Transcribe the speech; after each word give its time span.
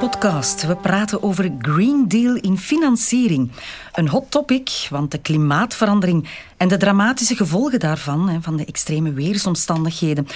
podcast. 0.00 0.66
We 0.66 0.76
praten 0.76 1.22
over 1.22 1.52
Green 1.58 2.08
Deal 2.08 2.34
in 2.34 2.58
financiering. 2.58 3.50
Een 3.92 4.08
hot 4.08 4.30
topic, 4.30 4.86
want 4.90 5.10
de 5.10 5.18
klimaatverandering 5.18 6.28
en 6.56 6.68
de 6.68 6.76
dramatische 6.76 7.36
gevolgen 7.36 7.80
daarvan, 7.80 8.42
van 8.42 8.56
de 8.56 8.64
extreme 8.64 9.12
weersomstandigheden, 9.12 10.26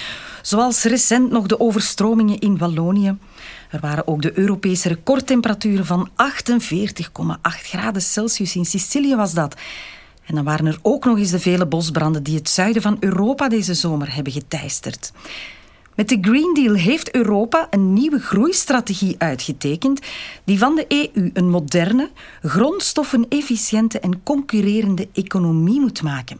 zoals 0.41 0.83
recent 0.83 1.31
nog 1.31 1.47
de 1.47 1.59
overstromingen 1.59 2.39
in 2.39 2.57
Wallonië. 2.57 3.17
Er 3.69 3.79
waren 3.79 4.07
ook 4.07 4.21
de 4.21 4.39
Europese 4.39 4.87
recordtemperaturen 4.87 5.85
van 5.85 6.09
48,8 6.09 6.13
graden 7.41 8.01
Celsius. 8.01 8.55
In 8.55 8.65
Sicilië 8.65 9.15
was 9.15 9.33
dat. 9.33 9.55
En 10.25 10.35
dan 10.35 10.43
waren 10.43 10.65
er 10.65 10.79
ook 10.81 11.05
nog 11.05 11.17
eens 11.17 11.31
de 11.31 11.39
vele 11.39 11.65
bosbranden 11.65 12.23
die 12.23 12.35
het 12.35 12.49
zuiden 12.49 12.81
van 12.81 12.97
Europa 12.99 13.49
deze 13.49 13.73
zomer 13.73 14.15
hebben 14.15 14.33
geteisterd. 14.33 15.11
Met 15.95 16.09
de 16.09 16.17
Green 16.21 16.53
Deal 16.53 16.73
heeft 16.73 17.15
Europa 17.15 17.67
een 17.69 17.93
nieuwe 17.93 18.19
groeistrategie 18.19 19.15
uitgetekend 19.17 19.99
die 20.43 20.57
van 20.57 20.75
de 20.75 20.85
EU 20.87 21.29
een 21.33 21.49
moderne, 21.49 22.09
grondstoffen-efficiënte 22.41 23.99
en 23.99 24.23
concurrerende 24.23 25.07
economie 25.13 25.79
moet 25.79 26.01
maken. 26.01 26.39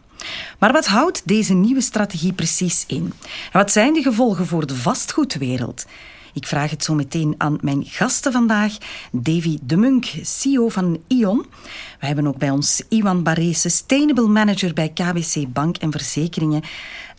Maar 0.59 0.71
wat 0.71 0.85
houdt 0.85 1.27
deze 1.27 1.53
nieuwe 1.53 1.81
strategie 1.81 2.33
precies 2.33 2.83
in? 2.87 3.13
En 3.51 3.59
wat 3.59 3.71
zijn 3.71 3.93
de 3.93 4.01
gevolgen 4.01 4.45
voor 4.45 4.67
de 4.67 4.75
vastgoedwereld? 4.75 5.85
Ik 6.33 6.47
vraag 6.47 6.69
het 6.69 6.83
zo 6.83 6.93
meteen 6.93 7.35
aan 7.37 7.57
mijn 7.61 7.85
gasten 7.85 8.31
vandaag. 8.31 8.77
Davy 9.11 9.57
de 9.61 9.77
Munk, 9.77 10.05
CEO 10.21 10.69
van 10.69 11.01
ION. 11.07 11.45
We 11.99 12.05
hebben 12.05 12.27
ook 12.27 12.37
bij 12.37 12.49
ons 12.49 12.81
Iwan 12.89 13.23
Barré, 13.23 13.53
Sustainable 13.53 14.27
Manager 14.27 14.73
bij 14.73 14.89
KBC 14.89 15.53
Bank 15.53 15.77
en 15.77 15.91
Verzekeringen. 15.91 16.63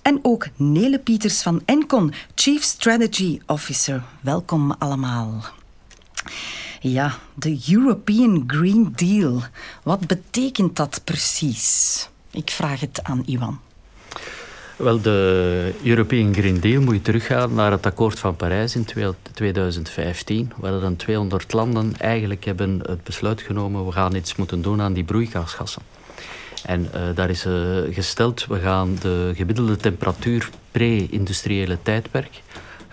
En 0.07 0.19
ook 0.23 0.47
Nele 0.57 0.99
Pieters 0.99 1.43
van 1.43 1.63
Encon, 1.65 2.13
Chief 2.35 2.63
Strategy 2.63 3.41
Officer. 3.47 4.03
Welkom 4.21 4.73
allemaal. 4.79 5.45
Ja, 6.81 7.15
de 7.35 7.61
European 7.71 8.45
Green 8.47 8.93
Deal. 8.97 9.43
Wat 9.83 10.07
betekent 10.07 10.77
dat 10.77 11.01
precies? 11.05 12.09
Ik 12.31 12.51
vraag 12.51 12.81
het 12.81 13.01
aan 13.03 13.23
Iwan. 13.25 13.61
Wel, 14.77 15.01
de 15.01 15.73
European 15.85 16.35
Green 16.35 16.61
Deal 16.61 16.83
moet 16.83 16.95
je 16.95 17.03
teruggaan 17.03 17.55
naar 17.55 17.71
het 17.71 17.87
akkoord 17.87 18.19
van 18.19 18.37
Parijs 18.37 18.75
in 18.75 18.87
2015, 19.33 20.53
waar 20.57 20.81
dan 20.81 20.97
200 20.97 21.53
landen 21.53 21.97
eigenlijk 21.99 22.45
hebben 22.45 22.81
het 22.83 23.05
besluit 23.05 23.41
genomen, 23.41 23.87
we 23.87 23.93
gaan 23.93 24.15
iets 24.15 24.37
moeten 24.37 24.63
doen 24.63 24.81
aan 24.81 24.93
die 24.93 25.05
broeikasgassen. 25.05 25.83
En 26.67 26.89
uh, 26.95 27.01
daar 27.15 27.31
is 27.31 27.47
uh, 27.47 27.55
gesteld, 27.91 28.47
we 28.47 28.59
gaan 28.59 28.97
de 29.01 29.33
gemiddelde 29.35 29.77
temperatuur 29.77 30.49
pre-industriële 30.71 31.79
tijdperk 31.83 32.43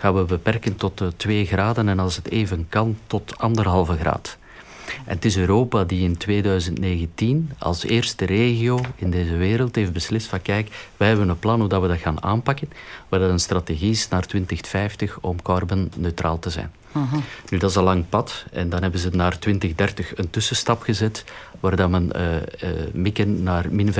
gaan 0.04 0.14
we 0.14 0.24
beperken 0.24 0.76
tot 0.76 1.00
uh, 1.00 1.08
eh, 1.08 1.14
2 1.16 1.46
graden 1.46 1.88
en 1.88 1.98
als 1.98 2.16
het 2.16 2.30
even 2.30 2.66
kan 2.68 2.98
tot 3.06 3.38
anderhalve 3.38 3.96
graad. 3.96 4.38
En 4.86 5.14
het 5.14 5.24
is 5.24 5.36
Europa 5.36 5.84
die 5.84 6.04
in 6.04 6.16
2019 6.16 7.50
als 7.58 7.84
eerste 7.84 8.24
regio 8.24 8.80
in 8.96 9.10
deze 9.10 9.36
wereld 9.36 9.74
heeft 9.74 9.92
beslist 9.92 10.26
van 10.26 10.42
kijk, 10.42 10.68
wij 10.96 11.08
hebben 11.08 11.28
een 11.28 11.38
plan 11.38 11.60
hoe 11.60 11.68
dat 11.68 11.82
we 11.82 11.88
dat 11.88 11.98
gaan 11.98 12.22
aanpakken, 12.22 12.68
waar 13.08 13.20
dat 13.20 13.30
een 13.30 13.38
strategie 13.38 13.90
is 13.90 14.08
naar 14.08 14.26
2050 14.26 15.18
om 15.20 15.42
carbon-neutraal 15.42 16.38
te 16.38 16.50
zijn. 16.50 16.70
Nu, 17.50 17.58
dat 17.58 17.70
is 17.70 17.76
een 17.76 17.82
lang 17.82 18.08
pad. 18.08 18.44
En 18.52 18.68
dan 18.68 18.82
hebben 18.82 19.00
ze 19.00 19.10
naar 19.10 19.38
2030 19.38 20.16
een 20.16 20.30
tussenstap 20.30 20.82
gezet, 20.82 21.24
waar 21.60 21.76
dat 21.76 21.90
men 21.90 22.10
uh, 22.16 22.34
uh, 22.34 22.40
mikken 22.92 23.42
naar 23.42 23.66
min 23.70 23.92
55% 23.92 23.96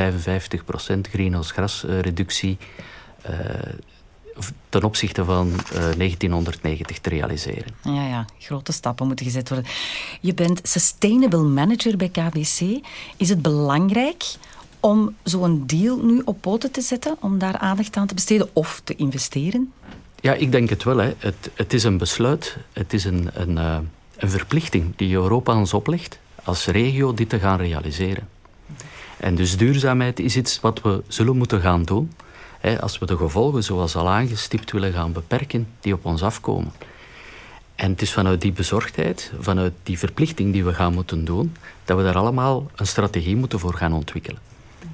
greenhouse 1.11 1.53
gasreductie 1.53 2.59
uh, 3.31 3.37
ten 4.69 4.85
opzichte 4.85 5.25
van 5.25 5.53
1990 5.73 6.99
te 6.99 7.09
realiseren. 7.09 7.75
Ja, 7.83 8.07
ja, 8.07 8.25
grote 8.39 8.73
stappen 8.73 9.07
moeten 9.07 9.27
gezet 9.27 9.49
worden. 9.49 9.71
Je 10.21 10.35
bent 10.35 10.61
Sustainable 10.63 11.43
Manager 11.43 11.97
bij 11.97 12.09
KBC. 12.09 12.61
Is 13.17 13.29
het 13.29 13.43
belangrijk 13.43 14.25
om 14.81 15.15
zo'n 15.23 15.63
deal 15.67 15.99
nu 15.99 16.23
op 16.25 16.41
poten 16.41 16.71
te 16.71 16.81
zetten, 16.81 17.17
om 17.21 17.39
daar 17.39 17.59
aandacht 17.59 17.97
aan 17.97 18.07
te 18.07 18.15
besteden 18.15 18.49
of 18.53 18.81
te 18.85 18.97
investeren? 18.97 19.73
Ja, 20.21 20.33
ik 20.33 20.53
denk 20.53 20.71
het 20.71 20.83
wel. 20.83 20.97
Hè. 20.97 21.13
Het, 21.19 21.51
het 21.55 21.73
is 21.73 21.85
een 21.85 21.99
besluit, 21.99 22.57
het 22.73 22.93
is 22.93 23.05
een, 23.05 23.31
een, 23.33 23.51
uh, 23.51 23.79
een 24.17 24.31
verplichting 24.31 24.93
die 24.97 25.15
Europa 25.15 25.57
ons 25.57 25.75
oplegt 25.75 26.19
als 26.45 26.67
regio 26.67 27.15
dit 27.15 27.29
te 27.29 27.39
gaan 27.39 27.59
realiseren. 27.59 28.29
En 29.17 29.35
dus 29.35 29.57
duurzaamheid 29.57 30.21
is 30.21 30.37
iets 30.37 30.61
wat 30.61 30.83
we 30.83 31.03
zullen 31.09 31.37
moeten 31.37 31.61
gaan 31.61 31.83
doen 31.83 32.11
als 32.81 32.99
we 32.99 33.07
de 33.07 33.17
gevolgen, 33.17 33.65
zoals 33.65 33.97
al 33.97 34.09
aangestipt, 34.09 34.73
willen 34.73 34.93
gaan 34.93 35.13
beperken 35.13 35.67
die 35.81 35.95
op 35.95 36.05
ons 36.05 36.23
afkomen. 36.23 36.73
En 37.75 37.91
het 37.91 38.03
is 38.03 38.13
vanuit 38.13 38.41
die 38.41 38.53
bezorgdheid, 38.53 39.33
vanuit 39.41 39.73
die 39.83 39.99
verplichting 39.99 40.53
die 40.53 40.65
we 40.65 40.75
gaan 40.75 40.95
moeten 40.95 41.25
doen, 41.25 41.57
dat 41.85 41.97
we 41.97 42.03
daar 42.03 42.17
allemaal 42.17 42.71
een 42.77 42.87
strategie 42.87 43.37
moeten 43.37 43.59
voor 43.59 43.75
gaan 43.75 43.93
ontwikkelen. 43.93 44.41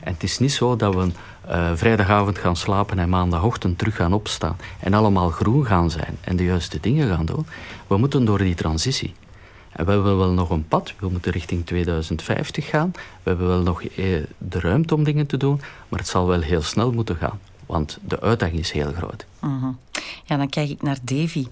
En 0.00 0.12
het 0.12 0.22
is 0.22 0.38
niet 0.38 0.52
zo 0.52 0.76
dat 0.76 0.94
we 0.94 1.08
uh, 1.48 1.70
vrijdagavond 1.74 2.38
gaan 2.38 2.56
slapen 2.56 2.98
en 2.98 3.08
maandagochtend 3.08 3.78
terug 3.78 3.96
gaan 3.96 4.12
opstaan 4.12 4.56
en 4.80 4.94
allemaal 4.94 5.30
groen 5.30 5.66
gaan 5.66 5.90
zijn 5.90 6.16
en 6.20 6.36
de 6.36 6.44
juiste 6.44 6.78
dingen 6.80 7.08
gaan 7.08 7.26
doen. 7.26 7.46
We 7.86 7.96
moeten 7.96 8.24
door 8.24 8.38
die 8.38 8.54
transitie. 8.54 9.14
En 9.72 9.84
we 9.84 9.92
hebben 9.92 10.18
wel 10.18 10.30
nog 10.30 10.50
een 10.50 10.68
pad, 10.68 10.92
we 10.98 11.08
moeten 11.08 11.32
richting 11.32 11.66
2050 11.66 12.68
gaan. 12.68 12.90
We 12.94 13.00
hebben 13.22 13.46
wel 13.46 13.62
nog 13.62 13.82
eh, 13.82 14.22
de 14.38 14.60
ruimte 14.60 14.94
om 14.94 15.04
dingen 15.04 15.26
te 15.26 15.36
doen, 15.36 15.60
maar 15.88 15.98
het 15.98 16.08
zal 16.08 16.26
wel 16.26 16.40
heel 16.40 16.62
snel 16.62 16.92
moeten 16.92 17.16
gaan, 17.16 17.38
want 17.70 17.98
de 18.02 18.20
uitdaging 18.20 18.60
is 18.60 18.70
heel 18.70 18.92
groot. 18.92 19.26
Uh 19.44 19.64
Ja, 20.24 20.36
dan 20.36 20.48
kijk 20.48 20.70
ik 20.70 20.82
naar 20.82 20.98
Davy. 21.02 21.46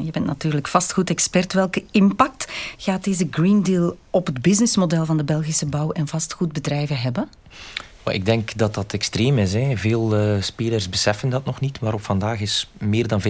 Je 0.00 0.10
bent 0.10 0.26
natuurlijk 0.26 0.68
vastgoedexpert. 0.68 1.52
Welke 1.52 1.84
impact 1.90 2.52
gaat 2.76 3.04
deze 3.04 3.26
Green 3.30 3.62
Deal 3.62 3.96
op 4.10 4.26
het 4.26 4.42
businessmodel 4.42 5.06
van 5.06 5.16
de 5.16 5.24
Belgische 5.24 5.66
bouw- 5.66 5.92
en 5.92 6.06
vastgoedbedrijven 6.06 6.98
hebben? 6.98 7.28
ik 8.10 8.24
denk 8.24 8.56
dat 8.56 8.74
dat 8.74 8.92
extreem 8.92 9.38
is. 9.38 9.52
Hè. 9.52 9.76
Veel 9.76 10.34
uh, 10.34 10.42
spelers 10.42 10.88
beseffen 10.88 11.28
dat 11.28 11.44
nog 11.44 11.60
niet. 11.60 11.80
Maar 11.80 11.94
op 11.94 12.02
vandaag 12.02 12.40
is 12.40 12.70
meer 12.78 13.06
dan 13.06 13.22
75% 13.22 13.24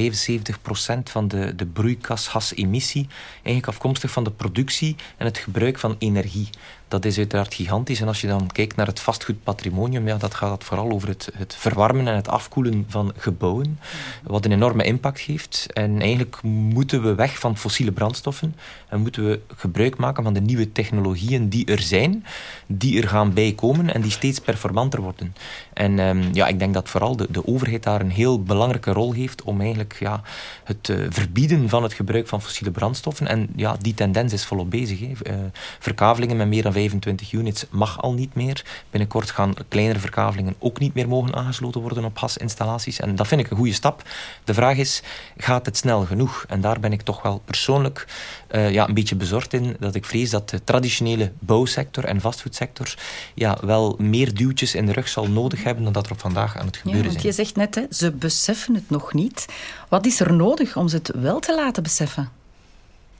van 1.04 1.28
de, 1.28 1.54
de 1.56 1.66
broeikasgasemissie 1.66 3.09
eigenlijk 3.34 3.66
afkomstig 3.66 4.10
van 4.10 4.24
de 4.24 4.30
productie 4.30 4.97
en 5.16 5.26
het 5.26 5.38
gebruik 5.38 5.78
van 5.78 5.97
energie 5.98 6.48
dat 6.92 7.04
is 7.04 7.19
uiteraard 7.19 7.54
gigantisch. 7.54 8.00
En 8.00 8.06
als 8.06 8.20
je 8.20 8.26
dan 8.26 8.47
kijkt 8.47 8.76
naar 8.76 8.86
het 8.86 9.00
vastgoedpatrimonium, 9.00 10.06
ja, 10.06 10.16
dat 10.16 10.34
gaat 10.34 10.64
vooral 10.64 10.91
over 10.91 11.08
het, 11.08 11.30
het 11.34 11.54
verwarmen 11.54 12.08
en 12.08 12.14
het 12.14 12.28
afkoelen 12.28 12.84
van 12.88 13.12
gebouwen, 13.16 13.78
wat 14.22 14.44
een 14.44 14.53
enorme 14.53 14.84
impact 14.84 15.20
heeft. 15.20 15.66
En 15.72 16.00
eigenlijk 16.00 16.42
moeten 16.42 17.03
we 17.03 17.14
weg 17.14 17.38
van 17.38 17.56
fossiele 17.56 17.92
brandstoffen 17.92 18.54
en 18.88 19.00
moeten 19.00 19.26
we 19.26 19.41
gebruik 19.56 19.97
maken 19.97 20.22
van 20.22 20.32
de 20.32 20.41
nieuwe 20.41 20.72
technologieën 20.72 21.48
die 21.48 21.66
er 21.66 21.80
zijn, 21.80 22.25
die 22.66 23.03
er 23.03 23.09
gaan 23.09 23.32
bijkomen 23.32 23.94
en 23.94 24.00
die 24.00 24.10
steeds 24.10 24.38
performanter 24.38 25.00
worden. 25.00 25.34
En 25.72 25.98
um, 25.98 26.28
ja, 26.32 26.47
ik 26.47 26.59
denk 26.59 26.74
dat 26.74 26.88
vooral 26.88 27.16
de, 27.16 27.26
de 27.30 27.47
overheid 27.47 27.82
daar 27.82 28.00
een 28.00 28.10
heel 28.10 28.42
belangrijke 28.42 28.92
rol 28.92 29.12
heeft 29.12 29.42
om 29.42 29.60
eigenlijk 29.60 29.97
ja, 30.00 30.22
het 30.64 30.88
uh, 30.88 31.06
verbieden 31.09 31.69
van 31.69 31.82
het 31.82 31.92
gebruik 31.92 32.28
van 32.28 32.42
fossiele 32.42 32.70
brandstoffen. 32.70 33.28
En 33.28 33.48
ja, 33.56 33.76
die 33.80 33.94
tendens 33.94 34.32
is 34.32 34.44
volop 34.44 34.70
bezig. 34.70 35.00
Uh, 35.00 35.34
verkavelingen 35.78 36.36
met 36.36 36.48
meer 36.48 36.62
dan 36.62 36.72
25 36.82 37.32
units 37.32 37.66
mag 37.70 38.03
al 38.03 38.12
niet 38.12 38.34
meer. 38.34 38.65
Binnenkort 38.91 39.31
gaan 39.31 39.54
kleinere 39.69 39.98
verkavelingen 39.98 40.54
ook 40.59 40.78
niet 40.78 40.94
meer 40.94 41.09
mogen 41.09 41.34
aangesloten 41.34 41.81
worden 41.81 42.04
op 42.04 42.19
gasinstallaties. 42.19 43.00
En 43.00 43.16
dat 43.16 43.28
vind 43.28 43.41
ik 43.41 43.50
een 43.50 43.56
goede 43.56 43.72
stap. 43.72 44.03
De 44.44 44.54
vraag 44.54 44.76
is, 44.76 45.03
gaat 45.37 45.66
het 45.66 45.76
snel 45.76 46.04
genoeg? 46.04 46.44
En 46.48 46.60
daar 46.60 46.81
ben 46.81 46.92
ik 46.92 47.03
toch 47.03 47.22
wel 47.22 47.42
persoonlijk 47.44 48.06
uh, 48.50 48.71
ja, 48.71 48.88
een 48.88 48.94
beetje 48.94 49.16
bezorgd 49.16 49.53
in. 49.53 49.76
Dat 49.81 49.94
ik 49.94 50.04
vrees 50.04 50.31
dat 50.31 50.50
de 50.50 50.65
traditionele 50.65 51.32
bouwsector 51.38 52.04
en 52.04 52.21
vastgoedsector 52.21 52.95
ja, 53.34 53.59
wel 53.60 53.95
meer 53.98 54.34
duwtjes 54.34 54.74
in 54.74 54.86
de 54.86 54.92
rug 54.92 55.09
zal 55.09 55.27
nodig 55.27 55.65
hebben 55.65 55.84
dan 55.84 55.92
dat 55.92 56.07
er 56.07 56.12
op 56.12 56.21
vandaag 56.21 56.57
aan 56.57 56.66
het 56.66 56.77
gebeuren 56.77 57.03
ja, 57.03 57.09
want 57.09 57.22
Je 57.22 57.33
zegt 57.33 57.57
net, 57.57 57.74
hè, 57.74 57.83
ze 57.91 58.10
beseffen 58.10 58.74
het 58.74 58.91
nog 58.91 59.12
niet. 59.12 59.47
Wat 59.89 60.07
is 60.07 60.21
er 60.21 60.33
nodig 60.33 60.77
om 60.77 60.89
ze 60.89 60.97
het 60.97 61.12
wel 61.15 61.41
te 61.41 61.54
laten 61.54 61.83
beseffen? 61.83 62.41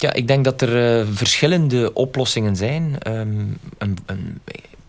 Ja, 0.03 0.13
ik 0.13 0.27
denk 0.27 0.45
dat 0.45 0.63
er 0.63 1.01
uh, 1.01 1.07
verschillende 1.13 1.93
oplossingen 1.93 2.57
zijn. 2.57 2.97
Um, 3.09 3.59
een, 3.79 3.99
een, 4.07 4.41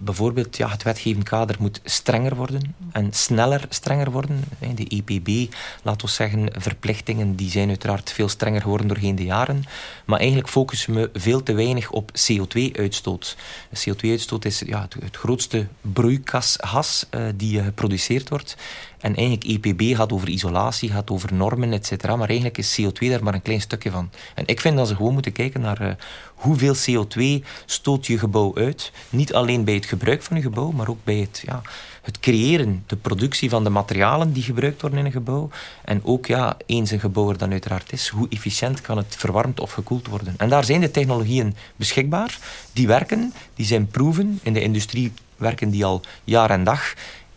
bijvoorbeeld, 0.04 0.58
ja, 0.58 0.70
het 0.70 0.84
wetgevend 0.84 1.24
kader 1.24 1.56
moet 1.60 1.82
strenger 1.84 2.36
worden 2.36 2.76
en 2.92 3.14
sneller 3.14 3.66
strenger 3.70 4.12
worden. 4.12 4.44
De 4.76 4.86
EPB, 4.88 5.54
laten 5.84 6.06
we 6.06 6.12
zeggen, 6.12 6.50
verplichtingen 6.58 7.36
die 7.36 7.50
zijn 7.50 7.70
uiteraard 7.70 8.12
veel 8.12 8.30
strenger 8.30 8.62
geworden 8.62 8.88
doorheen 8.88 9.16
de 9.16 9.24
jaren. 9.24 9.64
Maar 10.06 10.20
eigenlijk 10.20 10.50
focussen 10.50 10.94
we 10.94 11.10
veel 11.14 11.44
te 11.44 11.54
weinig 11.54 11.92
op 11.92 12.12
CO2-uitstoot. 12.12 13.38
CO2-uitstoot 13.70 14.46
is 14.46 14.62
ja, 14.66 14.88
het, 15.00 15.16
grootste 15.16 15.68
broeikasgas 15.82 17.06
uh, 17.12 17.22
die 17.36 17.64
geproduceerd 17.64 18.30
wordt. 18.30 18.58
En 19.04 19.16
eigenlijk 19.16 19.66
EPB 19.66 19.96
gaat 19.96 20.12
over 20.12 20.28
isolatie, 20.28 20.92
gaat 20.92 21.12
over 21.12 21.34
normen, 21.34 21.74
et 21.74 21.86
cetera. 21.86 22.16
Maar 22.16 22.28
eigenlijk 22.28 22.58
is 22.58 22.82
CO2 22.82 23.10
daar 23.10 23.24
maar 23.24 23.34
een 23.34 23.42
klein 23.42 23.62
stukje 23.62 23.92
van. 23.92 24.10
En 24.36 24.44
ik 24.46 24.62
vind 24.62 24.78
dat 24.78 24.88
ze 24.88 24.96
gewoon 24.96 25.14
moeten 25.14 25.32
kijken 25.32 25.62
naar 25.62 25.82
uh, 25.82 25.92
hoeveel 26.36 26.76
CO2 26.76 27.46
stoot 27.66 28.08
je 28.08 28.18
gebouw 28.18 28.56
uit. 28.56 28.92
Niet 29.10 29.34
alleen 29.34 29.64
bij 29.64 29.74
het 29.74 29.86
gebruik 29.86 30.24
van 30.24 30.38
je 30.38 30.44
gebouw, 30.44 30.72
maar 30.72 30.88
ook 30.88 31.04
bij 31.04 31.16
het, 31.16 31.44
ja, 31.46 31.62
het 32.02 32.20
creëren, 32.20 32.84
de 32.88 32.96
productie 32.96 33.50
van 33.50 33.64
de 33.64 33.70
materialen 33.70 34.34
die 34.34 34.44
gebruikt 34.44 34.82
worden 34.82 35.00
in 35.00 35.06
een 35.06 35.12
gebouw. 35.12 35.50
En 35.86 36.02
ook, 36.04 36.26
ja, 36.26 36.58
eens 36.66 36.92
een 36.92 37.00
gebouw 37.00 37.30
er 37.30 37.38
dan 37.38 37.52
uiteraard 37.52 37.92
is, 37.92 38.08
hoe 38.08 38.28
efficiënt 38.30 38.82
kan 38.82 38.98
het 38.98 39.16
verwarmd 39.18 39.60
of 39.60 39.72
gekoeld 39.72 40.08
worden. 40.08 40.34
En 40.38 40.50
daar 40.50 40.64
zijn 40.64 40.82
de 40.82 40.92
technologieën 40.92 41.56
beschikbaar. 41.76 42.38
Die 42.74 42.88
werken, 42.88 43.34
die 43.56 43.66
zijn 43.66 43.88
proeven. 43.88 44.40
In 44.44 44.54
de 44.54 44.62
industrie 44.62 45.14
werken 45.38 45.70
die 45.70 45.86
al 45.86 46.02
jaar 46.24 46.50
en 46.50 46.64
dag. 46.64 46.94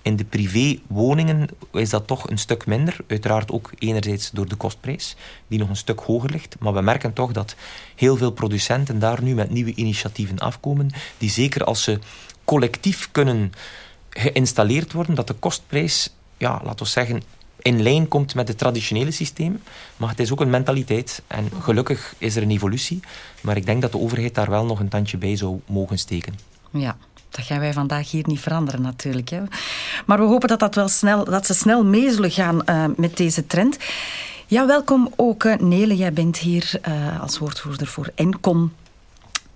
In 0.07 0.17
de 0.17 0.25
privéwoningen 0.25 1.49
is 1.73 1.91
dat 1.91 2.07
toch 2.07 2.31
een 2.31 2.39
stuk 2.39 2.67
minder. 2.67 2.97
Uiteraard 3.07 3.51
ook 3.51 3.71
enerzijds 3.79 4.31
door 4.31 4.49
de 4.49 4.57
kostprijs, 4.57 5.17
die 5.47 5.59
nog 5.59 5.69
een 5.69 5.77
stuk 5.77 6.01
hoger 6.01 6.31
ligt. 6.31 6.57
Maar 6.59 6.73
we 6.73 6.81
merken 6.81 7.13
toch 7.13 7.33
dat 7.33 7.55
heel 7.95 8.17
veel 8.17 8.31
producenten 8.31 8.99
daar 8.99 9.23
nu 9.23 9.35
met 9.35 9.51
nieuwe 9.51 9.75
initiatieven 9.75 10.39
afkomen, 10.39 10.91
die 11.19 11.31
zeker 11.31 11.65
als 11.65 11.83
ze 11.83 11.99
collectief 12.45 13.09
kunnen 13.13 13.53
geïnstalleerd 14.11 14.93
worden, 14.93 15.15
dat 15.15 15.27
de 15.27 15.35
kostprijs, 15.35 16.15
ja, 16.37 16.61
laten 16.65 16.85
we 16.85 16.91
zeggen, 16.91 17.23
in 17.59 17.83
lijn 17.83 18.09
komt 18.09 18.35
met 18.35 18.49
het 18.49 18.59
traditionele 18.59 19.11
systeem. 19.11 19.63
Maar 19.97 20.09
het 20.09 20.21
is 20.21 20.33
ook 20.33 20.41
een 20.41 20.51
mentaliteit. 20.51 21.23
En 21.27 21.51
gelukkig 21.61 22.15
is 22.19 22.37
er 22.37 22.43
een 22.43 22.51
evolutie. 22.51 23.01
Maar 23.41 23.57
ik 23.57 23.67
denk 23.67 23.83
dat 23.83 23.93
de 23.93 23.99
overheid 23.99 24.35
daar 24.35 24.51
wel 24.51 24.65
nog 24.65 24.81
een 24.81 24.89
tandje 24.89 25.17
bij 25.17 25.37
zou 25.37 25.61
mogen 25.67 25.99
steken. 25.99 26.35
Ja, 26.71 26.97
dat 27.37 27.45
gaan 27.45 27.61
wij 27.61 27.73
vandaag 27.73 28.11
hier 28.11 28.25
niet 28.27 28.41
veranderen 28.41 28.83
natuurlijk. 28.83 29.29
Hè. 29.29 29.43
Maar 30.07 30.19
we 30.19 30.25
hopen 30.25 30.49
dat, 30.49 30.61
dat, 30.61 30.75
wel 30.75 30.89
snel, 30.89 31.25
dat 31.25 31.47
ze 31.47 31.55
snel 31.55 31.85
mee 31.85 32.11
zullen 32.11 32.31
gaan 32.31 32.63
uh, 32.67 32.85
met 32.97 33.17
deze 33.17 33.47
trend. 33.47 33.77
Ja, 34.47 34.67
welkom 34.67 35.13
ook 35.17 35.45
uh, 35.45 35.57
Nele. 35.57 35.97
Jij 35.97 36.13
bent 36.13 36.39
hier 36.39 36.81
uh, 36.89 37.21
als 37.21 37.39
woordvoerder 37.39 37.87
voor 37.87 38.11
Encon. 38.15 38.73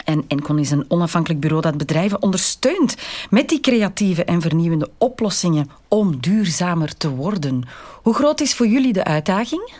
En 0.04 0.24
Encon 0.28 0.58
is 0.58 0.70
een 0.70 0.84
onafhankelijk 0.88 1.40
bureau 1.40 1.62
dat 1.62 1.76
bedrijven 1.76 2.22
ondersteunt 2.22 2.96
met 3.30 3.48
die 3.48 3.60
creatieve 3.60 4.24
en 4.24 4.40
vernieuwende 4.40 4.90
oplossingen 4.98 5.70
om 5.88 6.20
duurzamer 6.20 6.96
te 6.96 7.10
worden. 7.10 7.62
Hoe 8.02 8.14
groot 8.14 8.40
is 8.40 8.54
voor 8.54 8.66
jullie 8.66 8.92
de 8.92 9.04
uitdaging? 9.04 9.72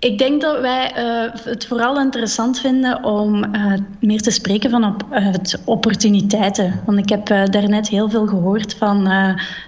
Ik 0.00 0.18
denk 0.18 0.40
dat 0.40 0.60
wij 0.60 0.92
uh, 0.96 1.32
het 1.44 1.66
vooral 1.66 2.00
interessant 2.00 2.60
vinden 2.60 3.04
om 3.04 3.44
uh, 3.54 3.72
meer 4.00 4.20
te 4.20 4.30
spreken 4.30 4.70
van 4.70 4.84
op, 4.84 5.04
uh, 5.12 5.26
het 5.32 5.60
opportuniteiten. 5.64 6.80
Want 6.86 6.98
ik 6.98 7.08
heb 7.08 7.26
daarnet 7.26 7.88
heel 7.88 8.10
veel 8.10 8.26
gehoord 8.26 8.74
van 8.74 9.04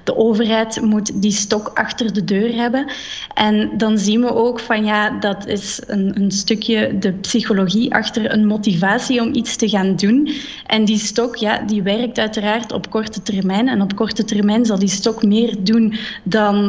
de 0.04 0.16
overheid 0.16 0.80
moet 0.80 1.22
die 1.22 1.32
stok 1.32 1.70
achter 1.74 2.12
de 2.12 2.24
deur 2.24 2.54
hebben. 2.54 2.86
En 3.34 3.70
dan 3.76 3.98
zien 3.98 4.20
we 4.20 4.34
ook 4.34 4.60
van 4.60 4.84
ja, 4.84 5.10
dat 5.10 5.46
is 5.46 5.82
een, 5.86 6.12
een 6.20 6.30
stukje 6.30 6.98
de 6.98 7.12
psychologie 7.12 7.94
achter 7.94 8.32
een 8.32 8.46
motivatie 8.46 9.20
om 9.20 9.34
iets 9.34 9.56
te 9.56 9.68
gaan 9.68 9.96
doen. 9.96 10.28
En 10.66 10.84
die 10.84 10.98
stok, 10.98 11.36
ja, 11.36 11.58
die 11.58 11.82
werkt 11.82 12.18
uiteraard 12.18 12.72
op 12.72 12.90
korte 12.90 13.22
termijn. 13.22 13.68
En 13.68 13.82
op 13.82 13.96
korte 13.96 14.24
termijn 14.24 14.64
zal 14.64 14.78
die 14.78 14.88
stok 14.88 15.22
meer 15.22 15.56
doen 15.58 15.94
dan, 16.22 16.66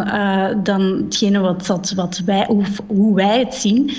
dan 0.63 0.81
hetgene 0.81 1.39
wat, 1.39 1.94
wat 1.95 2.21
wij, 2.25 2.45
hoe, 2.48 2.63
hoe 2.88 3.16
wij 3.16 3.39
het 3.39 3.52
zien. 3.53 3.89
Uh, 3.89 3.94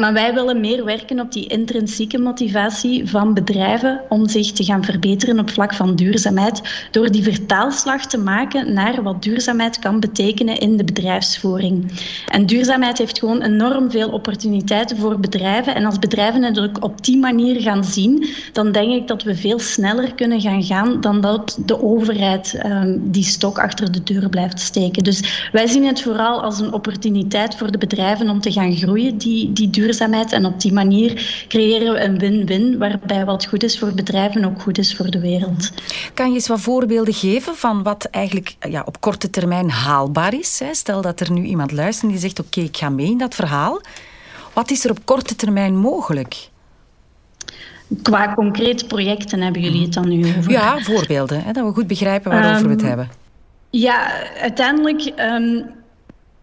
maar 0.00 0.12
wij 0.12 0.34
willen 0.34 0.60
meer 0.60 0.84
werken 0.84 1.20
op 1.20 1.32
die 1.32 1.46
intrinsieke 1.46 2.18
motivatie 2.18 3.08
van 3.08 3.34
bedrijven 3.34 4.00
om 4.08 4.28
zich 4.28 4.52
te 4.52 4.64
gaan 4.64 4.84
verbeteren 4.84 5.38
op 5.38 5.50
vlak 5.50 5.74
van 5.74 5.96
duurzaamheid, 5.96 6.60
door 6.90 7.10
die 7.10 7.22
vertaalslag 7.22 8.06
te 8.06 8.18
maken 8.18 8.72
naar 8.72 9.02
wat 9.02 9.22
duurzaamheid 9.22 9.78
kan 9.78 10.00
betekenen 10.00 10.58
in 10.58 10.76
de 10.76 10.84
bedrijfsvoering. 10.84 11.92
En 12.26 12.46
duurzaamheid 12.46 12.98
heeft 12.98 13.18
gewoon 13.18 13.42
enorm 13.42 13.90
veel 13.90 14.08
opportuniteiten 14.08 14.96
voor 14.96 15.20
bedrijven. 15.20 15.74
En 15.74 15.84
als 15.84 15.98
bedrijven 15.98 16.42
het 16.42 16.60
ook 16.60 16.84
op 16.84 17.04
die 17.04 17.16
manier 17.16 17.60
gaan 17.60 17.84
zien, 17.84 18.26
dan 18.52 18.72
denk 18.72 18.92
ik 18.92 19.08
dat 19.08 19.22
we 19.22 19.34
veel 19.34 19.58
sneller 19.58 20.14
kunnen 20.14 20.40
gaan 20.40 20.62
gaan 20.62 21.00
dan 21.00 21.20
dat 21.20 21.58
de 21.66 21.82
overheid 21.82 22.60
um, 22.66 23.10
die 23.10 23.24
stok 23.24 23.58
achter 23.58 23.92
de 23.92 24.02
deur 24.02 24.28
blijft 24.28 24.60
steken. 24.60 25.04
Dus 25.04 25.48
wij 25.52 25.66
zien 25.66 25.86
het 25.86 26.02
vooral 26.02 26.42
als 26.42 26.60
een 26.60 26.72
opportuniteit 26.72 27.56
voor 27.56 27.70
de 27.70 27.78
bedrijven 27.78 28.30
om 28.30 28.40
te 28.40 28.52
gaan 28.52 28.72
groeien, 28.82 29.18
die, 29.18 29.52
die 29.52 29.70
duurzaamheid. 29.70 30.32
En 30.32 30.46
op 30.46 30.60
die 30.60 30.72
manier 30.72 31.44
creëren 31.48 31.92
we 31.92 32.00
een 32.00 32.18
win-win, 32.18 32.78
waarbij 32.78 33.24
wat 33.24 33.46
goed 33.46 33.62
is 33.62 33.78
voor 33.78 33.92
bedrijven 33.94 34.44
ook 34.44 34.62
goed 34.62 34.78
is 34.78 34.96
voor 34.96 35.10
de 35.10 35.20
wereld. 35.20 35.70
Kan 36.14 36.28
je 36.28 36.34
eens 36.34 36.48
wat 36.48 36.60
voorbeelden 36.60 37.14
geven 37.14 37.56
van 37.56 37.82
wat 37.82 38.04
eigenlijk 38.04 38.56
ja, 38.68 38.82
op 38.86 39.00
korte 39.00 39.30
termijn 39.30 39.70
haalbaar 39.70 40.34
is? 40.34 40.58
Hè? 40.58 40.74
Stel 40.74 41.02
dat 41.02 41.20
er 41.20 41.32
nu 41.32 41.44
iemand 41.44 41.72
luistert 41.72 42.10
die 42.10 42.20
zegt: 42.20 42.40
Oké, 42.40 42.60
ik 42.60 42.76
ga 42.76 42.88
mee 42.88 43.06
in 43.06 43.18
dat 43.18 43.34
verhaal. 43.34 43.80
Wat 44.52 44.70
is 44.70 44.84
er 44.84 44.90
op 44.90 44.98
korte 45.04 45.36
termijn 45.36 45.76
mogelijk? 45.76 46.50
Qua 48.02 48.34
concrete 48.34 48.86
projecten 48.86 49.40
hebben 49.40 49.62
jullie 49.62 49.82
het 49.82 49.92
dan 49.92 50.08
nu 50.08 50.36
over? 50.38 50.50
Ja, 50.50 50.78
voorbeelden, 50.78 51.42
hè, 51.44 51.52
dat 51.52 51.64
we 51.66 51.72
goed 51.72 51.86
begrijpen 51.86 52.30
waarover 52.30 52.60
um, 52.60 52.66
we 52.66 52.70
het 52.70 52.80
ehm, 52.80 52.88
hebben. 52.88 53.10
Ja, 53.70 54.10
uiteindelijk. 54.40 55.12
Um, 55.16 55.80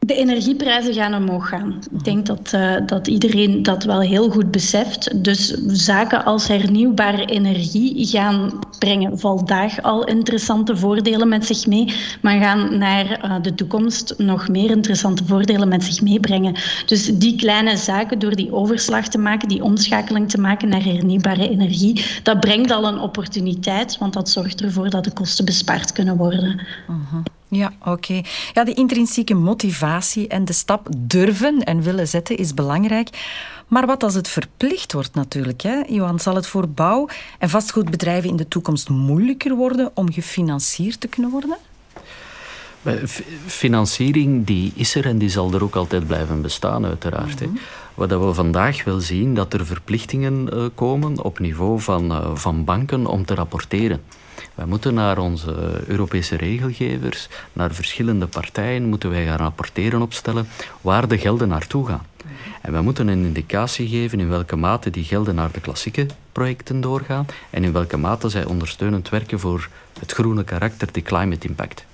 de 0.10 0.16
energieprijzen 0.16 0.94
gaan 0.94 1.16
omhoog 1.16 1.50
gaan. 1.50 1.80
Ik 1.92 2.04
denk 2.04 2.26
dat, 2.26 2.52
uh, 2.56 2.76
dat 2.86 3.08
iedereen 3.08 3.64
dat 3.64 3.84
wel 3.84 4.00
heel 4.00 4.30
goed 4.30 4.52
beseft. 4.52 5.24
Dus 5.24 5.48
zaken 5.68 6.26
als 6.26 6.48
hernieuwbare 6.48 7.26
energie 7.26 8.08
gaan 8.08 8.60
brengen 8.80 9.20
vandaag 9.20 9.82
al 9.82 10.04
interessante 10.04 10.78
voordelen 10.78 11.28
met 11.28 11.46
zich 11.46 11.68
mee, 11.68 11.94
maar 12.22 12.40
gaan 12.40 12.78
naar 12.78 13.26
uh, 13.26 13.36
de 13.42 13.56
toekomst 13.56 14.14
nog 14.18 14.48
meer 14.48 14.70
interessante 14.70 15.26
voordelen 15.26 15.68
met 15.68 15.84
zich 15.84 16.02
meebrengen. 16.02 16.56
Dus 16.86 17.06
die 17.06 17.36
kleine 17.36 17.78
zaken, 17.78 18.20
door 18.20 18.36
die 18.36 18.54
overslag 18.54 19.08
te 19.08 19.18
maken, 19.18 19.48
die 19.48 19.64
omschakeling 19.64 20.30
te 20.30 20.40
maken 20.40 20.70
naar 20.70 20.84
hernieuwbare 20.84 21.50
energie, 21.50 22.06
dat 22.24 22.40
brengt 22.40 22.72
al 22.72 22.88
een 22.88 23.00
opportuniteit, 23.00 23.98
want 23.98 24.14
dat 24.14 24.30
zorgt 24.30 24.62
ervoor 24.62 24.90
dat 24.90 25.04
de 25.04 25.14
kosten 25.14 25.46
bespaard 25.46 25.92
kunnen 25.92 26.18
worden. 26.18 26.62
-huh. 26.88 27.24
Ja, 27.50 27.74
oké. 27.80 27.90
Okay. 27.90 28.26
Ja, 28.54 28.64
die 28.64 28.74
intrinsieke 28.74 29.34
motivatie 29.34 30.28
en 30.28 30.46
de 30.46 30.54
stap 30.54 30.88
durven 30.98 31.64
en 31.64 31.82
willen 31.82 32.08
zetten 32.08 32.38
is 32.38 32.54
belangrijk. 32.54 33.10
Maar 33.68 33.86
wat 33.86 34.04
als 34.04 34.14
het 34.14 34.28
verplicht 34.28 34.94
wordt 34.94 35.14
natuurlijk? 35.14 35.62
Hè? 35.62 35.82
Johan, 35.88 36.20
zal 36.20 36.36
het 36.36 36.48
voor 36.48 36.70
bouw- 36.70 37.08
en 37.40 37.50
vastgoedbedrijven 37.50 38.30
in 38.30 38.36
de 38.36 38.48
toekomst 38.48 38.90
moeilijker 38.90 39.56
worden 39.56 39.92
om 39.94 40.12
gefinancierd 40.12 41.00
te 41.00 41.08
kunnen 41.08 41.32
worden? 41.32 41.58
Financiering 43.46 44.46
die 44.46 44.72
is 44.76 44.96
er 44.96 45.06
en 45.06 45.18
die 45.18 45.30
zal 45.30 45.54
er 45.54 45.64
ook 45.64 45.76
altijd 45.76 46.08
blijven 46.08 46.42
bestaan, 46.42 46.86
uiteraard. 46.86 47.42
Mm 47.42 47.48
-hmm. 47.48 47.60
Wat 47.94 48.10
we 48.10 48.34
vandaag 48.34 48.84
wel 48.84 49.00
zien, 49.00 49.34
dat 49.36 49.54
er 49.54 49.66
verplichtingen 49.66 50.50
uh, 50.54 50.66
komen 50.76 51.24
op 51.24 51.40
niveau 51.40 51.80
van, 51.80 52.12
uh, 52.12 52.36
van 52.36 52.64
banken 52.64 53.06
om 53.06 53.26
te 53.26 53.34
rapporteren. 53.34 54.02
Wij 54.60 54.68
moeten 54.68 54.94
naar 54.94 55.18
onze 55.18 55.82
Europese 55.88 56.36
regelgevers, 56.36 57.28
naar 57.54 57.74
verschillende 57.74 58.28
partijen, 58.28 58.90
moeten 58.90 59.10
wij 59.10 59.26
gaan 59.26 59.38
rapporteren 59.38 60.02
opstellen 60.02 60.48
waar 60.82 61.08
de 61.08 61.18
gelden 61.18 61.48
naartoe 61.48 61.88
gaan. 61.88 62.06
En 62.62 62.72
wij 62.72 62.82
moeten 62.82 63.08
een 63.08 63.26
indicatie 63.26 63.88
geven 63.88 64.20
in 64.20 64.30
welke 64.30 64.56
mate 64.56 64.90
die 64.90 65.04
gelden 65.04 65.36
naar 65.36 65.52
de 65.52 65.60
klassieke 65.60 66.06
projecten 66.32 66.82
doorgaan 66.82 67.26
en 67.50 67.64
in 67.64 67.72
welke 67.72 67.98
mate 67.98 68.30
zij 68.30 68.46
ondersteunend 68.46 69.10
werken 69.10 69.40
voor 69.40 69.70
het 70.00 70.12
groene 70.12 70.44
karakter, 70.44 70.92
de 70.92 71.02
climate 71.02 71.48
impact. 71.48 71.86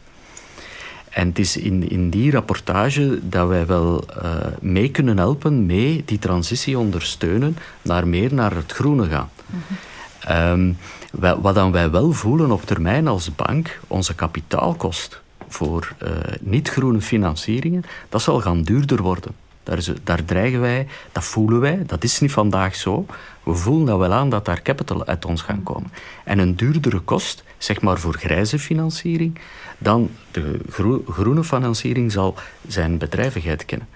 En 1.10 1.28
het 1.28 1.40
is 1.40 1.58
in, 1.58 1.90
in 1.90 2.10
die 2.10 2.32
rapportage 2.32 3.20
dat 3.30 3.48
wij 3.48 3.66
wel 3.66 4.06
uh, 4.24 4.36
mee 4.60 4.90
kunnen 4.90 5.18
helpen, 5.18 5.66
mee 5.66 6.04
die 6.06 6.20
transitie 6.20 6.78
ondersteunen 6.78 7.58
naar 7.82 8.08
meer 8.08 8.34
naar 8.34 8.56
het 8.56 8.72
groene 8.72 9.08
gaan. 9.08 9.30
Mm 9.46 9.62
-hmm. 9.68 10.52
um, 10.52 10.78
wat 11.20 11.56
dan 11.56 11.72
wij 11.72 11.92
wel 11.92 12.12
voelen 12.12 12.52
op 12.52 12.66
termijn 12.66 13.08
als 13.08 13.36
bank, 13.36 13.80
onze 13.88 14.16
kapitaalkost 14.16 15.22
voor 15.48 15.94
uh, 16.04 16.10
niet-groene 16.42 17.02
financieringen, 17.02 17.84
dat 18.10 18.22
zal 18.22 18.42
gaan 18.42 18.62
duurder 18.62 19.02
worden. 19.02 19.32
Daar, 19.64 19.78
is, 19.78 19.92
daar, 20.04 20.26
dreigen 20.26 20.62
wij, 20.62 20.88
dat 21.12 21.24
voelen 21.24 21.60
wij, 21.60 21.84
dat 21.86 22.04
is 22.04 22.20
niet 22.20 22.32
vandaag 22.32 22.76
zo. 22.76 23.06
We 23.44 23.54
voelen 23.54 23.86
dat 23.86 24.00
wel 24.00 24.14
aan 24.14 24.30
dat 24.30 24.46
daar 24.46 24.62
capital 24.62 25.06
uit 25.06 25.26
ons 25.26 25.42
gaan 25.42 25.64
komen. 25.64 25.92
En 26.24 26.40
een 26.40 26.56
duurdere 26.56 27.00
kost, 27.00 27.44
zeg 27.58 27.82
maar 27.82 28.00
voor 28.00 28.14
grijze 28.14 28.60
financiering, 28.60 29.40
dan 29.78 30.10
de 30.32 30.60
gro 30.70 31.04
groene 31.10 31.44
financiering 31.44 32.12
zal 32.12 32.36
zijn 32.68 32.98
bedrijvigheid 32.98 33.66
kennen. 33.66 33.88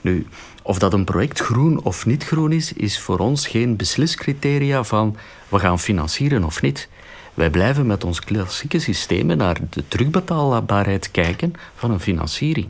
Nu, 0.00 0.26
of 0.62 0.78
dat 0.78 0.92
een 0.92 1.04
project 1.04 1.40
groen 1.40 1.82
of 1.82 2.06
niet 2.06 2.24
groen 2.24 2.52
is, 2.52 2.72
is 2.72 3.00
voor 3.00 3.18
ons 3.18 3.46
geen 3.46 3.76
besliscriteria 3.76 4.84
van 4.84 5.16
we 5.48 5.58
gaan 5.58 5.78
financieren 5.78 6.44
of 6.44 6.62
niet. 6.62 6.88
Wij 7.34 7.50
blijven 7.50 7.86
met 7.86 8.04
ons 8.04 8.20
klassieke 8.20 8.78
systemen 8.78 9.36
naar 9.36 9.56
de 9.70 9.88
terugbetaalbaarheid 9.88 11.10
kijken 11.10 11.52
van 11.74 11.90
een 11.90 12.00
financiering. 12.00 12.68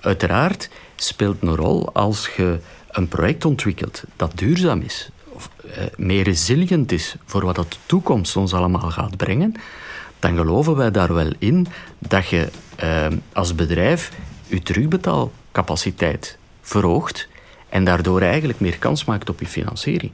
Uiteraard 0.00 0.70
speelt 0.96 1.42
een 1.42 1.56
rol 1.56 1.92
als 1.92 2.30
je 2.36 2.58
een 2.90 3.08
project 3.08 3.44
ontwikkelt 3.44 4.02
dat 4.16 4.38
duurzaam 4.38 4.80
is, 4.80 5.10
of 5.28 5.50
eh, 5.74 5.84
meer 5.96 6.22
resilient 6.22 6.92
is 6.92 7.16
voor 7.24 7.44
wat 7.44 7.56
de 7.56 7.66
toekomst 7.86 8.36
ons 8.36 8.54
allemaal 8.54 8.90
gaat 8.90 9.16
brengen, 9.16 9.54
dan 10.18 10.36
geloven 10.36 10.76
wij 10.76 10.90
daar 10.90 11.14
wel 11.14 11.32
in 11.38 11.66
dat 11.98 12.28
je 12.28 12.48
eh, 12.76 13.06
als 13.32 13.54
bedrijf 13.54 14.12
je 14.46 14.62
terugbetaalcapaciteit 15.54 16.38
verhoogt 16.62 17.28
en 17.68 17.84
daardoor 17.84 18.20
eigenlijk 18.20 18.60
meer 18.60 18.78
kans 18.78 19.04
maakt 19.04 19.30
op 19.30 19.40
je 19.40 19.46
financiering. 19.46 20.12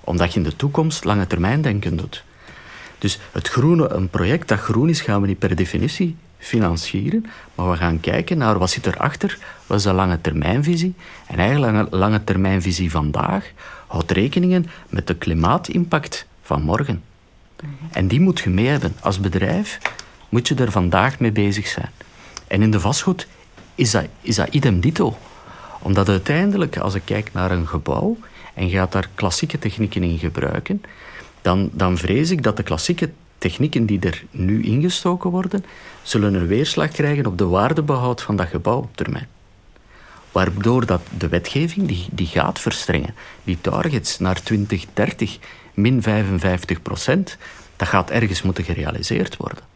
Omdat 0.00 0.32
je 0.32 0.38
in 0.38 0.44
de 0.44 0.56
toekomst 0.56 1.04
lange 1.04 1.26
termijn 1.26 1.62
denken 1.62 1.96
doet. 1.96 2.24
Dus 2.98 3.18
het 3.32 3.48
groene, 3.48 3.88
een 3.88 4.08
project 4.08 4.48
dat 4.48 4.58
groen 4.58 4.88
is, 4.88 5.00
gaan 5.00 5.20
we 5.20 5.26
niet 5.26 5.38
per 5.38 5.56
definitie 5.56 6.16
financieren, 6.38 7.26
maar 7.54 7.70
we 7.70 7.76
gaan 7.76 8.00
kijken 8.00 8.38
naar 8.38 8.58
wat 8.58 8.70
zit 8.70 8.86
erachter, 8.86 9.38
wat 9.66 9.78
is 9.78 9.84
de 9.84 9.92
lange 9.92 10.20
termijnvisie. 10.20 10.94
En 11.26 11.38
eigenlijk 11.38 11.72
lange, 11.72 11.86
lange 11.90 12.24
termijnvisie 12.24 12.90
vandaag 12.90 13.50
houdt 13.86 14.10
rekeningen 14.10 14.66
met 14.88 15.06
de 15.06 15.14
klimaatimpact 15.14 16.26
van 16.42 16.62
morgen. 16.62 17.02
En 17.92 18.08
die 18.08 18.20
moet 18.20 18.40
je 18.40 18.50
mee 18.50 18.66
hebben. 18.66 18.94
Als 19.00 19.20
bedrijf 19.20 19.78
moet 20.28 20.48
je 20.48 20.54
er 20.54 20.70
vandaag 20.70 21.18
mee 21.18 21.32
bezig 21.32 21.66
zijn. 21.66 21.90
En 22.46 22.62
in 22.62 22.70
de 22.70 22.80
vastgoed 22.80 23.26
is 23.74 23.90
dat, 23.90 24.04
is 24.20 24.36
dat 24.36 24.48
idem 24.48 24.80
dito. 24.80 25.16
Omdat 25.80 26.08
uiteindelijk, 26.08 26.78
als 26.78 26.94
ik 26.94 27.02
kijk 27.04 27.32
naar 27.32 27.50
een 27.50 27.68
gebouw 27.68 28.16
en 28.54 28.70
gaat 28.70 28.92
daar 28.92 29.08
klassieke 29.14 29.58
technieken 29.58 30.02
in 30.02 30.18
gebruiken, 30.18 30.82
dan, 31.42 31.70
dan 31.72 31.98
vrees 31.98 32.30
ik 32.30 32.42
dat 32.42 32.56
de 32.56 32.62
klassieke 32.62 33.10
technieken 33.38 33.86
die 33.86 34.00
er 34.00 34.24
nu 34.30 34.62
ingestoken 34.62 35.30
worden, 35.30 35.64
zullen 36.02 36.34
een 36.34 36.46
weerslag 36.46 36.90
krijgen 36.90 37.26
op 37.26 37.38
de 37.38 37.46
waardebehoud 37.46 38.22
van 38.22 38.36
dat 38.36 38.48
gebouw 38.48 38.78
op 38.78 38.96
termijn. 38.96 39.28
Waardoor 40.32 40.86
dat 40.86 41.02
de 41.18 41.28
wetgeving 41.28 41.86
die, 41.88 42.06
die 42.10 42.26
gaat 42.26 42.60
verstrengen. 42.60 43.14
Die 43.44 43.58
targets 43.60 44.18
naar 44.18 44.42
2030 44.42 45.38
min 45.74 46.02
55 46.02 46.82
procent, 46.82 47.36
dat 47.76 47.88
gaat 47.88 48.10
ergens 48.10 48.42
moeten 48.42 48.64
gerealiseerd 48.64 49.36
worden. 49.36 49.71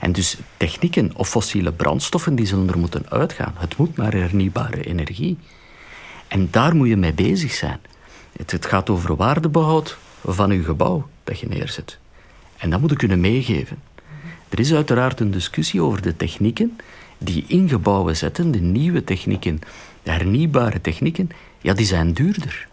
En 0.00 0.12
dus 0.12 0.36
technieken 0.56 1.10
of 1.16 1.28
fossiele 1.28 1.72
brandstoffen 1.72 2.34
die 2.34 2.46
zullen 2.46 2.68
er 2.68 2.78
moeten 2.78 3.10
uitgaan. 3.10 3.54
Het 3.56 3.76
moet 3.76 3.96
naar 3.96 4.12
hernieuwbare 4.12 4.84
energie. 4.84 5.38
En 6.28 6.48
daar 6.50 6.76
moet 6.76 6.88
je 6.88 6.96
mee 6.96 7.12
bezig 7.12 7.52
zijn. 7.52 7.80
Het, 8.46 8.66
gaat 8.66 8.90
over 8.90 9.16
waardebehoud 9.16 9.98
van 10.24 10.50
je 10.50 10.62
gebouw 10.62 11.08
dat 11.24 11.40
je 11.40 11.48
neerzet. 11.48 11.98
En 12.56 12.70
dat 12.70 12.80
moet 12.80 12.90
je 12.90 12.96
kunnen 12.96 13.20
meegeven. 13.20 13.78
Er 14.48 14.60
is 14.60 14.74
uiteraard 14.74 15.20
een 15.20 15.30
discussie 15.30 15.82
over 15.82 16.02
de 16.02 16.16
technieken 16.16 16.78
die 17.18 17.44
in 17.46 17.68
gebouwen 17.68 18.16
zetten, 18.16 18.50
de 18.50 18.60
nieuwe 18.60 19.04
technieken, 19.04 19.60
de 20.02 20.10
hernieuwbare 20.10 20.80
technieken, 20.80 21.30
ja, 21.60 21.74
die 21.74 21.86
zijn 21.86 22.12
duurder 22.12 22.68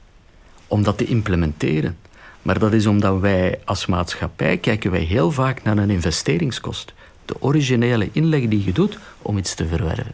om 0.67 0.83
dat 0.83 0.97
te 0.97 1.05
implementeren. 1.05 1.97
Maar 2.41 2.59
dat 2.59 2.73
is 2.73 2.85
omdat 2.85 3.19
wij 3.19 3.59
als 3.65 3.85
maatschappij 3.85 4.57
kijken 4.57 4.91
wij 4.91 5.01
heel 5.01 5.31
vaak 5.31 5.63
naar 5.63 5.77
een 5.77 5.89
investeringskost. 5.89 6.93
De 7.25 7.35
originele 7.39 8.09
inleg 8.11 8.47
die 8.47 8.65
je 8.65 8.71
doet 8.71 8.97
om 9.21 9.37
iets 9.37 9.53
te 9.53 9.67
verwerven. 9.67 10.13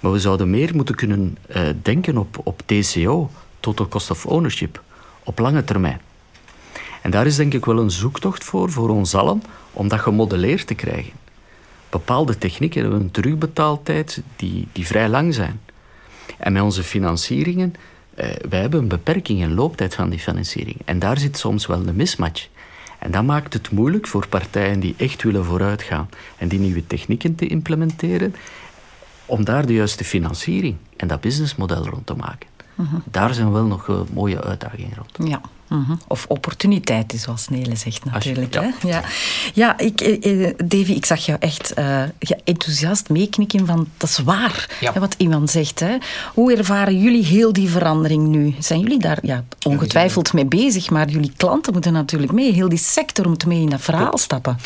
Maar 0.00 0.12
we 0.12 0.18
zouden 0.18 0.50
meer 0.50 0.74
moeten 0.74 0.94
kunnen 0.94 1.38
uh, 1.56 1.62
denken 1.82 2.16
op, 2.16 2.40
op 2.44 2.62
TCO, 2.66 3.30
Total 3.60 3.88
Cost 3.88 4.10
of 4.10 4.26
Ownership, 4.26 4.82
op 5.24 5.38
lange 5.38 5.64
termijn. 5.64 6.00
En 7.02 7.10
daar 7.10 7.26
is 7.26 7.36
denk 7.36 7.54
ik 7.54 7.64
wel 7.64 7.78
een 7.78 7.90
zoektocht 7.90 8.44
voor, 8.44 8.70
voor 8.70 8.88
ons 8.88 9.14
allen, 9.14 9.42
om 9.72 9.88
dat 9.88 10.00
gemodelleerd 10.00 10.66
te 10.66 10.74
krijgen. 10.74 11.12
Bepaalde 11.90 12.38
technieken 12.38 12.80
hebben 12.82 13.00
een 13.00 13.10
terugbetaaltijd 13.10 14.22
die, 14.36 14.68
die 14.72 14.86
vrij 14.86 15.08
lang 15.08 15.34
zijn. 15.34 15.60
En 16.38 16.52
met 16.52 16.62
onze 16.62 16.82
financieringen, 16.82 17.74
eh, 18.14 18.28
wij 18.48 18.60
hebben 18.60 18.80
een 18.80 18.88
beperking 18.88 19.40
in 19.40 19.54
looptijd 19.54 19.94
van 19.94 20.10
die 20.10 20.18
financiering. 20.18 20.76
En 20.84 20.98
daar 20.98 21.18
zit 21.18 21.38
soms 21.38 21.66
wel 21.66 21.86
een 21.86 21.96
mismatch. 21.96 22.48
En 22.98 23.10
dat 23.10 23.24
maakt 23.24 23.52
het 23.52 23.70
moeilijk 23.70 24.06
voor 24.06 24.28
partijen 24.28 24.80
die 24.80 24.94
echt 24.96 25.22
willen 25.22 25.44
vooruitgaan 25.44 26.08
en 26.36 26.48
die 26.48 26.58
nieuwe 26.58 26.86
technieken 26.86 27.34
te 27.34 27.46
implementeren, 27.46 28.34
om 29.26 29.44
daar 29.44 29.66
de 29.66 29.72
juiste 29.72 30.04
financiering 30.04 30.76
en 30.96 31.08
dat 31.08 31.20
businessmodel 31.20 31.86
rond 31.88 32.06
te 32.06 32.14
maken. 32.14 32.48
Mhm. 32.74 32.96
Daar 33.04 33.34
zijn 33.34 33.52
wel 33.52 33.66
nog 33.66 34.04
mooie 34.12 34.42
uitdagingen 34.42 34.96
rond. 34.96 35.30
Ja. 35.30 35.40
Mhm. 35.68 35.94
Of 36.06 36.24
opportuniteiten, 36.28 37.18
zoals 37.18 37.48
Nele 37.48 37.76
zegt 37.76 38.04
natuurlijk. 38.04 38.54
Ja, 38.54 38.62
hè? 38.62 38.88
ja. 38.88 39.02
ja 39.54 39.78
ik, 39.78 40.00
eh, 40.00 40.46
eh, 40.46 40.54
Davy, 40.64 40.92
ik 40.92 41.06
zag 41.06 41.26
jou 41.26 41.38
echt 41.40 41.78
uh, 41.78 42.02
enthousiast 42.44 43.08
meeknikken 43.08 43.66
van 43.66 43.88
dat 43.96 44.08
is 44.08 44.18
waar, 44.18 44.68
hè, 44.80 45.00
wat 45.00 45.14
iemand 45.18 45.50
zegt. 45.50 45.80
Hè. 45.80 45.96
Hoe 46.34 46.56
ervaren 46.56 46.98
jullie 46.98 47.24
heel 47.24 47.52
die 47.52 47.68
verandering 47.68 48.28
nu? 48.28 48.54
Zijn 48.58 48.80
jullie 48.80 48.98
daar 48.98 49.18
ja, 49.22 49.44
ongetwijfeld 49.66 50.32
mee 50.32 50.46
bezig, 50.46 50.90
maar 50.90 51.08
jullie 51.08 51.32
klanten 51.36 51.72
moeten 51.72 51.92
natuurlijk 51.92 52.32
mee. 52.32 52.52
Heel 52.52 52.68
die 52.68 52.78
sector 52.78 53.28
moet 53.28 53.46
mee 53.46 53.60
in 53.60 53.68
dat 53.68 53.80
verhaal 53.80 54.18
stappen. 54.18 54.58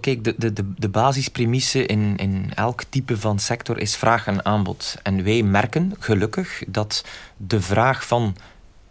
Kijk, 0.00 0.24
de, 0.24 0.52
de, 0.52 0.72
de 0.76 0.88
basispremisse 0.88 1.86
in, 1.86 2.16
in 2.16 2.52
elk 2.54 2.82
type 2.88 3.16
van 3.16 3.38
sector 3.38 3.78
is 3.78 3.96
vraag 3.96 4.26
en 4.26 4.44
aanbod. 4.44 4.96
En 5.02 5.24
wij 5.24 5.42
merken 5.42 5.94
gelukkig 5.98 6.62
dat 6.66 7.04
de 7.36 7.60
vraag 7.60 8.06
van 8.06 8.36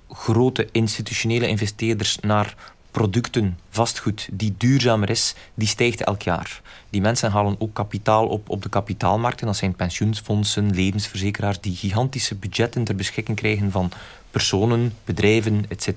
grote 0.09 0.69
institutionele 0.71 1.47
investeerders 1.47 2.19
naar 2.19 2.55
producten, 2.91 3.59
vastgoed, 3.69 4.29
die 4.31 4.55
duurzamer 4.57 5.09
is, 5.09 5.35
die 5.53 5.67
stijgt 5.67 6.03
elk 6.03 6.21
jaar. 6.21 6.61
Die 6.89 7.01
mensen 7.01 7.31
halen 7.31 7.55
ook 7.59 7.73
kapitaal 7.73 8.27
op 8.27 8.49
op 8.49 8.61
de 8.61 8.69
kapitaalmarkten. 8.69 9.45
Dat 9.45 9.55
zijn 9.57 9.75
pensioenfondsen, 9.75 10.73
levensverzekeraars, 10.73 11.61
die 11.61 11.75
gigantische 11.75 12.35
budgetten 12.35 12.83
ter 12.83 12.95
beschikking 12.95 13.37
krijgen 13.37 13.71
van 13.71 13.91
personen, 14.31 14.93
bedrijven, 15.05 15.65
etc. 15.67 15.87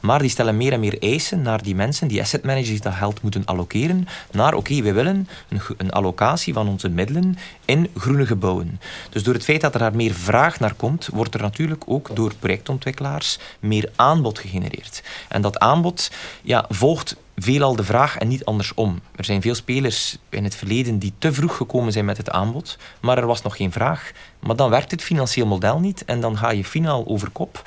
Maar 0.00 0.18
die 0.18 0.30
stellen 0.30 0.56
meer 0.56 0.72
en 0.72 0.80
meer 0.80 1.02
eisen 1.02 1.42
naar 1.42 1.62
die 1.62 1.74
mensen, 1.74 2.08
die 2.08 2.20
asset 2.20 2.42
managers 2.42 2.68
die 2.68 2.80
dat 2.80 2.92
geld 2.92 3.22
moeten 3.22 3.44
allokeren, 3.44 4.08
naar 4.30 4.54
oké, 4.54 4.82
we 4.82 4.92
willen 4.92 5.28
een, 5.48 5.60
een, 5.76 5.90
allocatie 5.90 6.52
van 6.52 6.68
onze 6.68 6.88
middelen 6.88 7.36
in 7.64 7.88
groene 7.96 8.26
gebouwen. 8.26 8.80
Dus 9.10 9.22
door 9.22 9.34
het 9.34 9.44
feit 9.44 9.60
dat 9.60 9.74
er 9.74 9.80
daar 9.80 9.96
meer 9.96 10.14
vraag 10.14 10.60
naar 10.60 10.74
komt, 10.74 11.08
wordt 11.12 11.34
er 11.34 11.40
natuurlijk 11.40 11.82
ook 11.86 12.16
door 12.16 12.34
projectontwikkelaars 12.38 13.38
meer 13.60 13.90
aanbod 13.96 14.38
gegenereerd. 14.38 15.02
En 15.28 15.42
dat 15.42 15.58
aanbod 15.58 16.10
ja, 16.42 16.64
volgt 16.68 17.16
veelal 17.36 17.76
de 17.76 17.84
vraag 17.84 18.18
en 18.18 18.28
niet 18.28 18.44
andersom. 18.44 19.00
Er 19.16 19.24
zijn 19.24 19.42
veel 19.42 19.54
spelers 19.54 20.18
in 20.28 20.44
het 20.44 20.54
verleden 20.54 20.98
die 20.98 21.12
te 21.18 21.32
vroeg 21.32 21.56
gekomen 21.56 21.92
zijn 21.92 22.04
met 22.04 22.16
het 22.16 22.30
aanbod, 22.30 22.78
maar 23.00 23.18
er 23.18 23.26
was 23.26 23.42
nog 23.42 23.56
geen 23.56 23.72
vraag. 23.72 24.12
Maar 24.40 24.56
dan 24.56 24.70
werkt 24.70 24.90
het 24.90 25.02
financieel 25.02 25.46
model 25.46 25.80
niet 25.80 26.04
en 26.04 26.20
dan 26.20 26.36
ga 26.36 26.50
je 26.50 26.64
finaal 26.64 27.06
over 27.06 27.30
kop. 27.30 27.62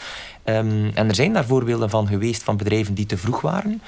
Um, 0.46 0.92
en 0.94 1.08
er 1.08 1.16
zijn 1.16 1.34
daar 1.34 1.46
voorbeelden 1.46 1.90
van 1.90 2.08
geweest 2.08 2.44
van 2.44 2.58
bedrijven 2.58 2.94
die 2.94 3.06
te 3.06 3.18
vroeg 3.18 3.42
waren. 3.42 3.82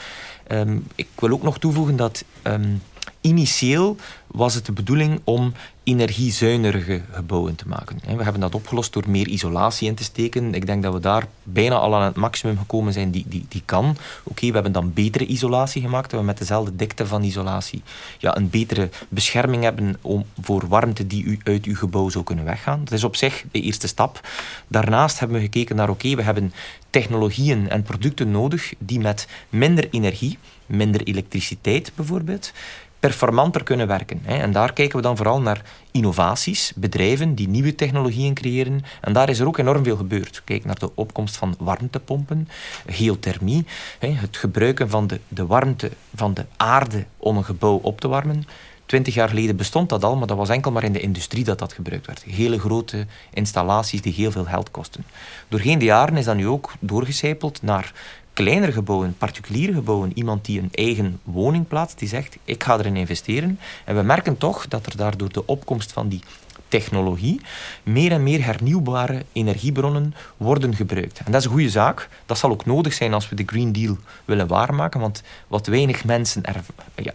Um, 0.48 0.88
ik 0.96 1.08
wil 1.16 1.32
ook 1.32 1.44
nog 1.44 1.60
toevoegen 1.60 1.96
dat 1.96 2.24
um, 2.44 2.82
initieel 3.22 3.98
was 4.28 4.54
het 4.54 4.66
de 4.66 4.72
bedoeling 4.72 5.22
om 5.24 5.54
energiezuinige 5.84 7.02
gebouwen 7.12 7.56
te 7.56 7.68
maken. 7.68 8.00
We 8.18 8.24
hebben 8.24 8.42
dat 8.42 8.56
opgelost 8.56 8.94
door 8.94 9.04
meer 9.08 9.28
isolatie 9.28 9.88
in 9.88 9.96
te 9.96 10.04
steken. 10.04 10.54
Ik 10.54 10.66
denk 10.66 10.84
dat 10.84 10.94
we 10.94 11.00
daar 11.00 11.28
bijna 11.44 11.76
al 11.76 11.96
aan 11.96 12.02
het 12.02 12.16
maximum 12.16 12.58
gekomen 12.58 12.94
zijn 12.94 13.12
die, 13.12 13.26
die, 13.28 13.46
die 13.50 13.62
kan. 13.66 13.98
Oké, 14.24 14.48
we 14.48 14.54
hebben 14.54 14.72
dan 14.72 14.94
betere 14.94 15.26
isolatie 15.26 15.82
gemaakt. 15.82 16.12
Dat 16.12 16.20
we 16.20 16.26
met 16.26 16.38
dezelfde 16.38 16.76
dikte 16.76 17.08
van 17.08 17.24
isolatie 17.24 17.82
ja, 18.18 18.38
een 18.38 18.50
betere 18.50 18.90
bescherming 19.10 19.64
hebben 19.64 19.98
om, 20.02 20.26
voor 20.42 20.68
warmte 20.68 21.08
die 21.08 21.24
u 21.24 21.40
uit 21.44 21.66
uw 21.66 21.76
gebouw 21.76 22.10
zou 22.10 22.24
kunnen 22.24 22.46
weggaan. 22.46 22.80
Dat 22.84 22.94
is 22.94 23.04
op 23.04 23.16
zich 23.16 23.44
de 23.52 23.62
eerste 23.62 23.88
stap. 23.88 24.28
Daarnaast 24.68 25.20
hebben 25.20 25.38
we 25.38 25.44
gekeken 25.44 25.76
naar 25.76 25.90
oké, 25.90 26.16
we 26.16 26.22
hebben 26.22 26.54
technologieën 26.90 27.70
en 27.70 27.84
producten 27.84 28.32
nodig 28.32 28.74
die 28.80 29.00
met 29.00 29.28
minder 29.50 29.88
energie, 29.90 30.38
minder 30.66 31.04
elektriciteit 31.04 31.92
bijvoorbeeld, 31.96 32.52
performanter 33.00 33.64
kunnen 33.64 33.88
werken. 33.88 34.22
En 34.26 34.52
daar 34.52 34.74
kijken 34.74 34.96
we 34.98 35.02
dan 35.02 35.18
vooral 35.18 35.42
naar 35.42 35.62
innovaties, 35.92 36.72
bedrijven 36.76 37.36
die 37.36 37.48
nieuwe 37.48 37.76
technologieën 37.76 38.34
creëren. 38.34 38.84
En 39.02 39.14
daar 39.14 39.30
is 39.30 39.40
er 39.40 39.48
ook 39.48 39.58
enorm 39.58 39.84
veel 39.84 39.98
gebeurd. 39.98 40.42
Kijk 40.44 40.66
naar 40.66 40.80
de 40.80 40.96
opkomst 40.96 41.38
van 41.38 41.56
warmtepompen, 41.60 42.48
geothermie, 42.88 43.66
het 44.00 44.38
gebruiken 44.38 44.90
van 44.90 45.08
de, 45.08 45.20
de 45.28 45.46
warmte 45.46 45.92
van 46.16 46.34
de 46.34 46.46
aarde 46.58 47.06
om 47.18 47.38
een 47.38 47.46
gebouw 47.46 47.80
op 47.82 48.02
te 48.02 48.08
warmen. 48.08 48.44
Twintig 48.86 49.14
jaar 49.14 49.30
geleden 49.30 49.56
bestond 49.56 49.90
dat 49.90 50.04
al, 50.04 50.16
maar 50.16 50.28
dat 50.28 50.38
was 50.38 50.50
enkel 50.50 50.72
maar 50.72 50.84
in 50.84 50.94
de 50.94 51.00
industrie 51.00 51.44
dat 51.44 51.60
dat 51.60 51.74
gebruikt 51.74 52.06
werd. 52.06 52.24
Hele 52.24 52.60
grote 52.60 53.06
installaties 53.34 54.02
die 54.02 54.14
heel 54.14 54.32
veel 54.32 54.46
geld 54.46 54.72
kosten. 54.72 55.06
Doorheen 55.48 55.80
de 55.80 55.86
jaren 55.86 56.18
is 56.18 56.26
dat 56.26 56.36
nu 56.36 56.48
ook 56.48 56.74
doorgecijpeld 56.80 57.62
naar 57.62 57.94
kleinere 58.38 58.72
gebouwen, 58.72 59.16
particuliere 59.18 59.74
gebouwen, 59.74 60.12
iemand 60.14 60.46
die 60.46 60.60
een 60.60 60.70
eigen 60.72 61.20
woning 61.24 61.68
plaatst, 61.68 62.00
die 62.00 62.08
zegt, 62.08 62.38
ik 62.44 62.64
ga 62.64 62.78
erin 62.78 62.96
investeren. 62.96 63.60
En 63.86 63.96
we 63.96 64.02
merken 64.02 64.38
toch 64.38 64.68
dat 64.68 64.86
er 64.86 64.98
daardoor 64.98 65.32
de 65.32 65.46
opkomst 65.46 65.92
van 65.92 66.08
die 66.08 66.22
technologie 66.68 67.42
meer 67.84 68.12
en 68.12 68.24
meer 68.24 68.44
hernieuwbare 68.44 69.26
energiebronnen 69.32 70.14
worden 70.38 70.76
gebruikt. 70.76 71.20
En 71.26 71.32
dat 71.32 71.42
is 71.42 71.46
een 71.46 71.54
goede 71.54 71.70
zaak. 71.70 72.10
Dat 72.26 72.38
zal 72.38 72.50
ook 72.50 72.66
nodig 72.66 72.94
zijn 72.94 73.14
als 73.14 73.30
we 73.30 73.36
de 73.36 73.44
Green 73.46 73.72
Deal 73.72 73.98
willen 74.26 74.48
waarmaken. 74.48 75.00
Want 75.00 75.24
wat 75.48 75.68
weinig 75.68 76.06
mensen 76.06 76.44
er 76.44 76.64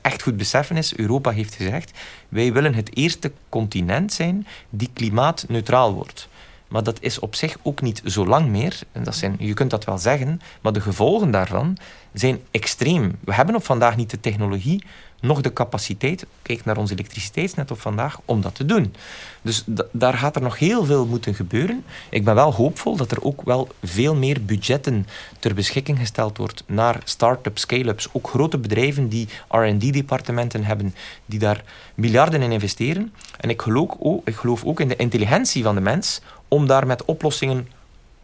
echt 0.02 0.22
goed 0.22 0.36
beseffen 0.36 0.76
is, 0.76 0.96
Europa 0.96 1.30
heeft 1.30 1.54
gezegd, 1.54 1.98
wij 2.28 2.52
willen 2.52 2.74
het 2.74 2.96
eerste 2.96 3.32
continent 3.48 4.12
zijn 4.12 4.46
die 4.70 4.90
klimaatneutraal 4.92 5.94
wordt. 5.94 6.28
Maar 6.72 6.82
dat 6.82 6.98
is 7.00 7.18
op 7.18 7.34
zich 7.34 7.56
ook 7.62 7.80
niet 7.80 8.02
zo 8.04 8.26
lang 8.26 8.48
meer. 8.48 8.80
En 8.92 9.04
dat 9.04 9.14
zijn, 9.14 9.36
je 9.38 9.54
kunt 9.54 9.70
dat 9.70 9.84
wel 9.84 9.98
zeggen, 9.98 10.40
maar 10.60 10.72
de 10.72 10.80
gevolgen 10.80 11.30
daarvan 11.30 11.76
zijn 12.12 12.40
extreem. 12.50 13.18
We 13.24 13.34
hebben 13.34 13.54
op 13.54 13.64
vandaag 13.64 13.96
niet 13.96 14.10
de 14.10 14.20
technologie 14.20 14.84
nog 15.22 15.40
de 15.40 15.52
capaciteit, 15.52 16.26
kijk 16.42 16.64
naar 16.64 16.76
ons 16.76 16.90
elektriciteitsnet 16.90 17.70
op 17.70 17.80
vandaag, 17.80 18.20
om 18.24 18.40
dat 18.40 18.54
te 18.54 18.64
doen. 18.64 18.94
Dus 19.42 19.64
daar 19.92 20.14
gaat 20.14 20.36
er 20.36 20.42
nog 20.42 20.58
heel 20.58 20.84
veel 20.84 21.06
moeten 21.06 21.34
gebeuren. 21.34 21.84
Ik 22.10 22.24
ben 22.24 22.34
wel 22.34 22.54
hoopvol 22.54 22.96
dat 22.96 23.10
er 23.10 23.22
ook 23.22 23.42
wel 23.42 23.68
veel 23.82 24.14
meer 24.14 24.44
budgetten 24.44 25.06
ter 25.38 25.54
beschikking 25.54 25.98
gesteld 25.98 26.36
wordt 26.36 26.64
naar 26.66 27.00
start-ups, 27.04 27.60
scale-ups, 27.60 28.08
ook 28.12 28.28
grote 28.28 28.58
bedrijven 28.58 29.08
die 29.08 29.28
R&D-departementen 29.48 30.64
hebben, 30.64 30.94
die 31.26 31.38
daar 31.38 31.64
miljarden 31.94 32.42
in 32.42 32.52
investeren. 32.52 33.12
En 33.40 33.50
ik 33.50 33.62
geloof, 33.62 33.90
ook, 33.98 34.28
ik 34.28 34.34
geloof 34.34 34.64
ook 34.64 34.80
in 34.80 34.88
de 34.88 34.96
intelligentie 34.96 35.62
van 35.62 35.74
de 35.74 35.80
mens 35.80 36.20
om 36.48 36.66
daar 36.66 36.86
met 36.86 37.04
oplossingen 37.04 37.68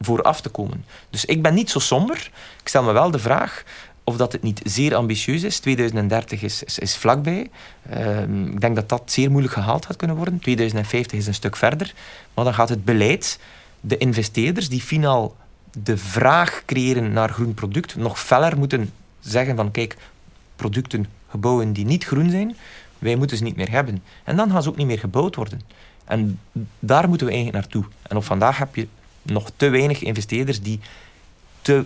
voor 0.01 0.23
af 0.23 0.41
te 0.41 0.49
komen. 0.49 0.85
Dus 1.11 1.25
ik 1.25 1.43
ben 1.43 1.55
niet 1.55 1.71
zo 1.71 1.79
somber. 1.79 2.31
Ik 2.61 2.69
stel 2.69 2.83
me 2.83 2.93
wel 2.93 3.11
de 3.11 3.19
vraag 3.19 3.65
of 4.09 4.17
dat 4.17 4.33
het 4.33 4.43
niet 4.43 4.61
zeer 4.65 4.95
ambitieus 4.95 5.43
is. 5.43 5.59
2030 5.59 6.43
is, 6.43 6.63
is, 6.63 6.97
vlakbij. 6.97 7.51
Ehm, 7.91 8.47
ik 8.47 8.61
denk 8.61 8.77
dat 8.77 8.89
dat 8.89 9.03
zeer 9.05 9.31
moeilijk 9.31 9.55
gehaald 9.55 9.87
gaat 9.87 9.97
kunnen 9.97 10.17
worden. 10.17 10.39
2050 10.39 11.19
is 11.19 11.27
een 11.27 11.35
stuk 11.35 11.57
verder. 11.57 11.95
Maar 12.35 12.45
dan 12.45 12.55
gaat 12.55 12.69
het 12.69 12.85
beleid, 12.85 13.39
de 13.81 13.97
investeerders 13.97 14.69
die 14.69 14.81
finaal 14.81 15.37
de 15.83 15.97
vraag 15.97 16.63
creëren 16.67 17.13
naar 17.13 17.29
groen 17.29 17.55
product, 17.55 17.97
nog 17.97 18.21
feller 18.21 18.59
moeten 18.59 18.93
zeggen 19.21 19.57
van 19.57 19.71
kijk, 19.71 19.97
producten, 20.57 21.07
gebouwen 21.29 21.73
die 21.73 21.85
niet 21.85 22.05
groen 22.05 22.31
zijn, 22.31 22.57
wij 22.99 23.17
moeten 23.17 23.37
ze 23.37 23.43
niet 23.43 23.57
meer 23.57 23.71
hebben. 23.71 24.03
En 24.25 24.37
dan 24.37 24.51
gaan 24.51 24.63
ze 24.63 24.69
ook 24.69 24.77
niet 24.77 24.87
meer 24.87 24.99
gebouwd 24.99 25.35
worden. 25.35 25.61
En 26.05 26.41
daar 26.79 27.09
moeten 27.09 27.27
we 27.27 27.33
eigenlijk 27.33 27.63
naartoe. 27.63 27.85
En 28.03 28.17
op 28.17 28.25
vandaag 28.25 28.59
heb 28.59 28.75
je 28.75 28.89
nog 29.23 29.51
te 29.57 29.69
weinig 29.69 30.03
investeerders 30.03 30.63
die 30.63 30.81
te 31.63 31.85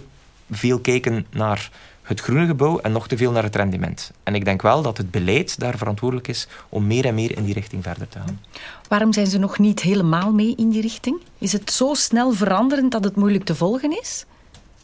veel 0.51 0.79
kijken 0.79 1.27
naar 1.31 1.71
het 2.13 2.21
groene 2.21 2.47
gebouw 2.47 2.79
en 2.79 2.93
nog 2.93 3.09
te 3.09 3.17
veel 3.17 3.33
naar 3.33 3.43
het 3.43 3.57
rendement. 3.57 4.11
En 4.23 4.35
ik 4.35 4.45
denk 4.45 4.63
wel 4.63 4.83
dat 4.83 4.97
het 4.97 5.11
beleid 5.11 5.59
daar 5.59 5.79
verantwoordelijk 5.79 6.29
is 6.29 6.49
om 6.69 6.87
meer 6.87 7.05
en 7.05 7.15
meer 7.15 7.37
in 7.37 7.45
die 7.45 7.55
richting 7.55 7.83
verder 7.83 8.09
te 8.09 8.19
gaan. 8.19 8.41
Waarom 8.89 9.13
zijn 9.13 9.27
ze 9.27 9.39
nog 9.39 9.59
niet 9.59 9.81
helemaal 9.81 10.33
mee 10.33 10.55
in 10.57 10.71
die 10.71 10.81
richting? 10.81 11.21
Is 11.39 11.53
het 11.53 11.73
zo 11.73 11.95
snel 11.95 12.33
veranderend 12.33 12.93
dat 12.93 13.05
het 13.05 13.17
moeilijk 13.17 13.45
te 13.45 13.55
volgen 13.55 14.01
is? 14.01 14.25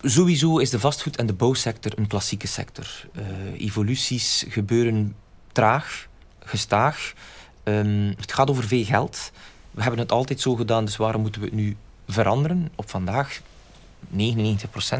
Sowieso 0.02 0.58
is 0.58 0.70
de 0.70 0.78
vastgoed- 0.78 1.16
en 1.16 1.26
de 1.26 1.32
bouwsector 1.32 1.92
een 1.96 2.06
klassieke 2.06 2.46
sector. 2.46 2.86
Uh, 3.12 3.22
evoluties 3.60 4.44
gebeuren 4.48 5.14
traag, 5.52 6.06
gestaag. 6.44 7.12
Um, 7.64 8.14
het 8.20 8.32
gaat 8.32 8.50
over 8.50 8.64
veel 8.64 8.84
geld. 8.84 9.30
We 9.70 9.82
hebben 9.82 10.00
het 10.00 10.12
altijd 10.12 10.40
zo 10.40 10.54
gedaan, 10.54 10.84
dus 10.84 10.96
waarom 10.96 11.20
moeten 11.20 11.40
we 11.40 11.46
het 11.46 11.56
nu 11.56 11.76
veranderen? 12.06 12.68
Op 12.74 12.90
vandaag 12.90 13.40
99% 14.16 14.16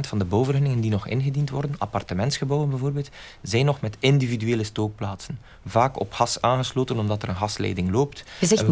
van 0.01 0.19
de 0.19 0.25
bouwvergunningen 0.25 0.81
die 0.81 0.91
nog 0.91 1.07
ingediend 1.07 1.51
worden, 1.51 1.75
appartementsgebouwen 1.79 2.71
bijvoorbeeld, 2.71 3.09
zijn 3.43 3.65
nog 3.65 3.81
met 3.81 3.97
individuele 3.99 4.65
stookplaatsen. 4.65 5.39
Vaak 5.67 6.01
op 6.01 6.13
gas 6.13 6.41
aangesloten 6.41 6.99
omdat 6.99 7.23
er 7.23 7.29
een 7.29 7.37
gasleiding 7.37 7.91
loopt. 7.91 8.25
Je 8.41 8.47
zegt 8.47 8.65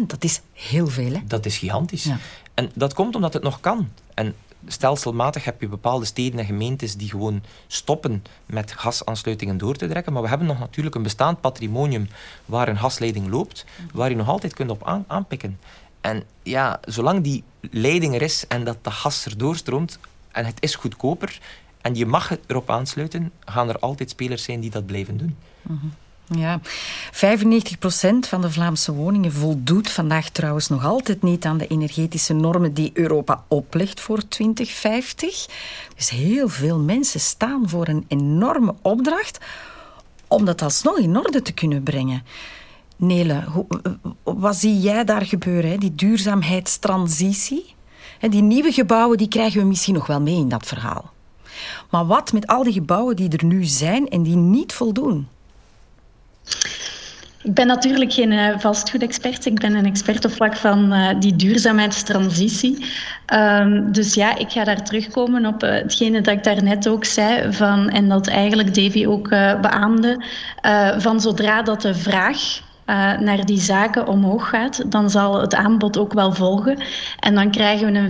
99%, 0.00 0.06
dat 0.06 0.24
is 0.24 0.40
heel 0.52 0.86
veel. 0.86 1.12
Hè? 1.12 1.20
Dat 1.26 1.46
is 1.46 1.58
gigantisch. 1.58 2.08
En 2.54 2.70
dat 2.74 2.94
komt 2.94 3.14
omdat 3.14 3.32
het 3.32 3.42
nog 3.42 3.60
kan. 3.60 3.88
En 4.14 4.34
stelselmatig 4.66 5.44
heb 5.44 5.60
je 5.60 5.68
bepaalde 5.68 6.04
steden 6.04 6.38
en 6.38 6.46
gemeentes 6.46 6.96
die 6.96 7.10
gewoon 7.10 7.42
stoppen 7.66 8.24
met 8.46 8.72
gasaansluitingen 8.72 9.58
door 9.58 9.76
te 9.76 9.88
trekken. 9.88 10.12
Maar 10.12 10.22
we 10.22 10.28
hebben 10.28 10.46
nog 10.46 10.58
natuurlijk 10.58 10.94
een 10.94 11.02
bestaand 11.02 11.40
patrimonium 11.40 12.08
waar 12.44 12.68
een 12.68 12.78
gasleiding 12.78 13.30
loopt, 13.30 13.64
waar 13.92 14.10
je 14.10 14.16
nog 14.16 14.28
altijd 14.28 14.54
kunt 14.54 14.70
op 14.70 15.04
aanpikken. 15.06 15.58
En 16.04 16.22
ja, 16.42 16.80
zolang 16.84 17.22
die 17.22 17.44
leiding 17.60 18.14
er 18.14 18.22
is 18.22 18.44
en 18.48 18.64
dat 18.64 18.76
de 18.82 18.90
gas 18.90 19.24
er 19.24 19.38
doorstroomt 19.38 19.98
en 20.32 20.44
het 20.44 20.56
is 20.60 20.74
goedkoper 20.74 21.38
en 21.80 21.94
je 21.94 22.06
mag 22.06 22.30
erop 22.46 22.70
aansluiten, 22.70 23.32
gaan 23.44 23.68
er 23.68 23.78
altijd 23.78 24.10
spelers 24.10 24.42
zijn 24.42 24.60
die 24.60 24.70
dat 24.70 24.86
blijven 24.86 25.16
doen. 25.16 25.36
Mhm. 25.62 25.86
Ja, 26.38 26.60
95% 27.12 28.28
van 28.28 28.40
de 28.40 28.50
Vlaamse 28.50 28.92
woningen 28.92 29.32
voldoet 29.32 29.90
vandaag 29.90 30.28
trouwens 30.28 30.68
nog 30.68 30.84
altijd 30.84 31.22
niet 31.22 31.44
aan 31.44 31.58
de 31.58 31.66
energetische 31.66 32.32
normen 32.32 32.74
die 32.74 32.90
Europa 32.94 33.44
oplegt 33.48 34.00
voor 34.00 34.28
2050. 34.28 35.46
Dus 35.96 36.10
heel 36.10 36.48
veel 36.48 36.78
mensen 36.78 37.20
staan 37.20 37.68
voor 37.68 37.88
een 37.88 38.04
enorme 38.08 38.74
opdracht 38.82 39.38
om 40.28 40.44
dat 40.44 40.62
alsnog 40.62 40.98
in 40.98 41.16
orde 41.16 41.42
te 41.42 41.52
kunnen 41.52 41.82
brengen. 41.82 42.22
Nele, 42.96 43.44
wat 44.22 44.56
zie 44.56 44.80
jij 44.80 45.04
daar 45.04 45.26
gebeuren, 45.26 45.80
die 45.80 45.94
duurzaamheidstransitie? 45.94 47.74
Die 48.20 48.42
nieuwe 48.42 48.72
gebouwen 48.72 49.18
die 49.18 49.28
krijgen 49.28 49.60
we 49.60 49.66
misschien 49.66 49.94
nog 49.94 50.06
wel 50.06 50.20
mee 50.20 50.36
in 50.36 50.48
dat 50.48 50.66
verhaal. 50.66 51.12
Maar 51.90 52.06
wat 52.06 52.32
met 52.32 52.46
al 52.46 52.62
die 52.62 52.72
gebouwen 52.72 53.16
die 53.16 53.28
er 53.36 53.44
nu 53.44 53.64
zijn 53.64 54.08
en 54.08 54.22
die 54.22 54.36
niet 54.36 54.72
voldoen? 54.72 55.28
Ik 57.42 57.54
ben 57.54 57.66
natuurlijk 57.66 58.12
geen 58.12 58.32
uh, 58.32 58.58
vastgoedexpert. 58.58 59.46
Ik 59.46 59.60
ben 59.60 59.74
een 59.74 59.86
expert 59.86 60.24
op 60.24 60.30
vlak 60.30 60.56
van 60.56 60.92
uh, 60.92 61.08
die 61.18 61.36
duurzaamheidstransitie. 61.36 62.84
Um, 63.34 63.92
dus 63.92 64.14
ja, 64.14 64.36
ik 64.38 64.50
ga 64.50 64.64
daar 64.64 64.84
terugkomen 64.84 65.46
op 65.46 65.60
hetgene 65.60 66.20
dat 66.20 66.34
ik 66.34 66.44
daarnet 66.44 66.88
ook 66.88 67.04
zei. 67.04 67.52
Van, 67.52 67.88
en 67.88 68.08
dat 68.08 68.26
eigenlijk 68.26 68.74
Davy 68.74 69.06
ook 69.06 69.28
beaamde. 69.60 70.24
van 70.98 71.20
zodra 71.20 71.62
dat 71.62 71.82
de 71.82 71.94
vraag 71.94 72.62
naar 73.20 73.44
die 73.44 73.60
zaken 73.60 74.08
omhoog 74.08 74.48
gaat, 74.48 74.92
dan 74.92 75.10
zal 75.10 75.40
het 75.40 75.54
aanbod 75.54 75.98
ook 75.98 76.12
wel 76.12 76.32
volgen. 76.32 76.78
En 77.20 77.34
dan 77.34 77.50
krijgen 77.50 77.92
we 77.92 77.98
een, 77.98 78.04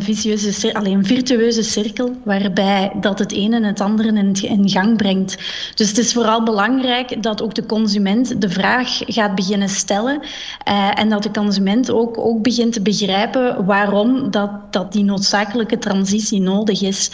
een 0.84 1.04
virtueuze 1.04 1.62
cirkel 1.62 2.16
waarbij 2.24 2.92
dat 3.00 3.18
het 3.18 3.32
ene 3.32 3.56
en 3.56 3.64
het 3.64 3.80
andere 3.80 4.32
in, 4.42 4.68
gang 4.68 4.96
brengt. 4.96 5.36
Dus 5.74 5.88
het 5.88 5.98
is 5.98 6.12
vooral 6.12 6.42
belangrijk 6.42 7.22
dat 7.22 7.42
ook 7.42 7.54
de 7.54 7.66
consument 7.66 8.40
de 8.40 8.48
vraag 8.48 8.98
gaat 9.06 9.34
beginnen 9.34 9.68
stellen 9.68 10.20
uh, 10.68 10.90
en 10.94 11.08
dat 11.08 11.22
de 11.22 11.30
consument 11.30 11.90
ook, 11.90 12.18
ook 12.18 12.42
begint 12.42 12.72
te 12.72 12.82
begrijpen 12.82 13.64
waarom 13.64 14.30
dat, 14.30 14.72
dat 14.72 14.92
die 14.92 15.04
noodzakelijke 15.04 15.78
transitie 15.78 16.40
nodig 16.40 16.82
is. 16.82 17.10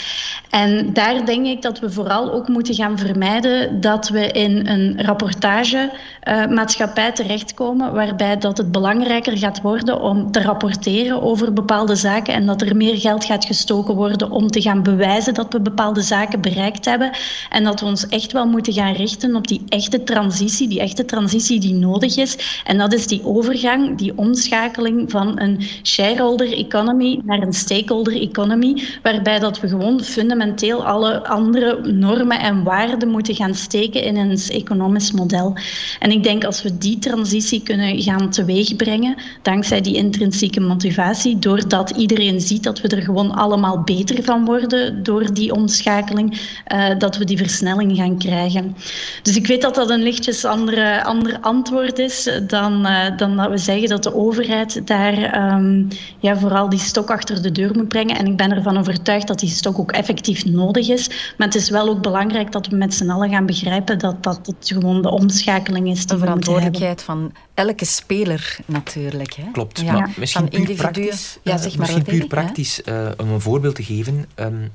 En 0.50 0.92
daar 0.92 1.26
denk 1.26 1.46
ik 1.46 1.62
dat 1.62 1.78
we 1.78 1.90
vooral 1.90 2.32
ook 2.32 2.48
moeten 2.48 2.74
gaan 2.74 2.98
vermijden 2.98 3.80
dat 3.80 4.08
we 4.08 4.26
in 4.26 4.66
een 4.66 5.04
rapportagemaatschappij 5.04 7.12
terecht 7.12 7.49
komen 7.54 7.92
waarbij 7.92 8.38
dat 8.38 8.58
het 8.58 8.72
belangrijker 8.72 9.38
gaat 9.38 9.60
worden 9.60 10.00
om 10.00 10.30
te 10.30 10.42
rapporteren 10.42 11.22
over 11.22 11.52
bepaalde 11.52 11.96
zaken 11.96 12.34
en 12.34 12.46
dat 12.46 12.62
er 12.62 12.76
meer 12.76 12.98
geld 12.98 13.24
gaat 13.24 13.44
gestoken 13.44 13.94
worden 13.94 14.30
om 14.30 14.50
te 14.50 14.60
gaan 14.60 14.82
bewijzen 14.82 15.34
dat 15.34 15.52
we 15.52 15.60
bepaalde 15.60 16.00
zaken 16.02 16.40
bereikt 16.40 16.84
hebben 16.84 17.10
en 17.50 17.64
dat 17.64 17.80
we 17.80 17.86
ons 17.86 18.08
echt 18.08 18.32
wel 18.32 18.46
moeten 18.46 18.72
gaan 18.72 18.92
richten 18.92 19.36
op 19.36 19.48
die 19.48 19.62
echte 19.68 20.02
transitie, 20.02 20.68
die 20.68 20.80
echte 20.80 21.04
transitie 21.04 21.60
die 21.60 21.74
nodig 21.74 22.16
is. 22.16 22.62
En 22.64 22.78
dat 22.78 22.92
is 22.92 23.06
die 23.06 23.24
overgang, 23.24 23.98
die 23.98 24.18
omschakeling 24.18 25.10
van 25.10 25.40
een 25.40 25.60
shareholder 25.82 26.52
economy 26.52 27.20
naar 27.24 27.42
een 27.42 27.52
stakeholder 27.52 28.20
economy, 28.20 28.82
waarbij 29.02 29.38
dat 29.38 29.60
we 29.60 29.68
gewoon 29.68 30.00
fundamenteel 30.00 30.84
alle 30.84 31.26
andere 31.26 31.92
normen 31.92 32.40
en 32.40 32.62
waarden 32.62 33.08
moeten 33.08 33.34
gaan 33.34 33.54
steken 33.54 34.02
in 34.02 34.16
een 34.16 34.38
economisch 34.48 35.12
model. 35.12 35.56
En 35.98 36.10
ik 36.10 36.22
denk 36.22 36.44
als 36.44 36.62
we 36.62 36.78
die 36.78 36.98
transitie 36.98 37.39
kunnen 37.62 38.02
gaan 38.02 38.30
teweegbrengen, 38.30 39.16
dankzij 39.42 39.80
die 39.80 39.94
intrinsieke 39.94 40.60
motivatie, 40.60 41.38
doordat 41.38 41.90
iedereen 41.90 42.40
ziet 42.40 42.62
dat 42.62 42.80
we 42.80 42.88
er 42.88 43.02
gewoon 43.02 43.30
allemaal 43.30 43.82
beter 43.82 44.24
van 44.24 44.44
worden 44.44 45.02
door 45.02 45.34
die 45.34 45.54
omschakeling, 45.54 46.40
uh, 46.72 46.98
dat 46.98 47.16
we 47.16 47.24
die 47.24 47.36
versnelling 47.36 47.96
gaan 47.96 48.18
krijgen. 48.18 48.76
Dus 49.22 49.36
ik 49.36 49.46
weet 49.46 49.62
dat 49.62 49.74
dat 49.74 49.90
een 49.90 50.02
lichtjes 50.02 50.44
andere, 50.44 51.04
ander 51.04 51.38
antwoord 51.40 51.98
is 51.98 52.30
dan, 52.46 52.86
uh, 52.86 53.16
dan 53.16 53.36
dat 53.36 53.50
we 53.50 53.58
zeggen 53.58 53.88
dat 53.88 54.02
de 54.02 54.14
overheid 54.14 54.86
daar 54.86 55.52
um, 55.54 55.88
ja, 56.18 56.36
vooral 56.36 56.68
die 56.68 56.78
stok 56.78 57.10
achter 57.10 57.42
de 57.42 57.52
deur 57.52 57.70
moet 57.74 57.88
brengen. 57.88 58.16
En 58.16 58.26
ik 58.26 58.36
ben 58.36 58.52
ervan 58.52 58.78
overtuigd 58.78 59.26
dat 59.26 59.38
die 59.38 59.48
stok 59.48 59.78
ook 59.78 59.92
effectief 59.92 60.44
nodig 60.44 60.88
is. 60.88 61.08
Maar 61.36 61.46
het 61.46 61.56
is 61.56 61.70
wel 61.70 61.88
ook 61.88 62.02
belangrijk 62.02 62.52
dat 62.52 62.66
we 62.66 62.76
met 62.76 62.94
z'n 62.94 63.10
allen 63.10 63.30
gaan 63.30 63.46
begrijpen 63.46 63.98
dat 63.98 64.22
dat 64.22 64.46
het 64.46 64.72
gewoon 64.72 65.02
de 65.02 65.10
omschakeling 65.10 65.88
is 65.88 66.06
die 66.06 66.16
de 66.16 66.18
verantwoordelijkheid 66.18 67.02
van 67.02 67.29
elke 67.54 67.84
speler 67.84 68.56
natuurlijk. 68.66 69.32
Hè? 69.32 69.50
Klopt, 69.52 69.80
ja. 69.80 69.92
maar 69.92 70.10
misschien 70.16 70.48
puur 70.48 70.74
praktisch, 70.74 71.38
ja, 71.42 71.56
zeg 71.56 71.76
maar 71.76 71.78
misschien 71.78 72.18
puur 72.18 72.26
praktisch 72.26 72.80
uh, 72.84 73.10
om 73.16 73.30
een 73.30 73.40
voorbeeld 73.40 73.74
te 73.74 73.82
geven. 73.82 74.26
Um, 74.34 74.72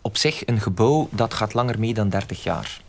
op 0.00 0.16
zich, 0.16 0.46
een 0.46 0.60
gebouw 0.60 1.08
dat 1.10 1.34
gaat 1.34 1.54
langer 1.54 1.78
mee 1.78 1.94
dan 1.94 2.08
30 2.08 2.42
jaar. 2.42 2.80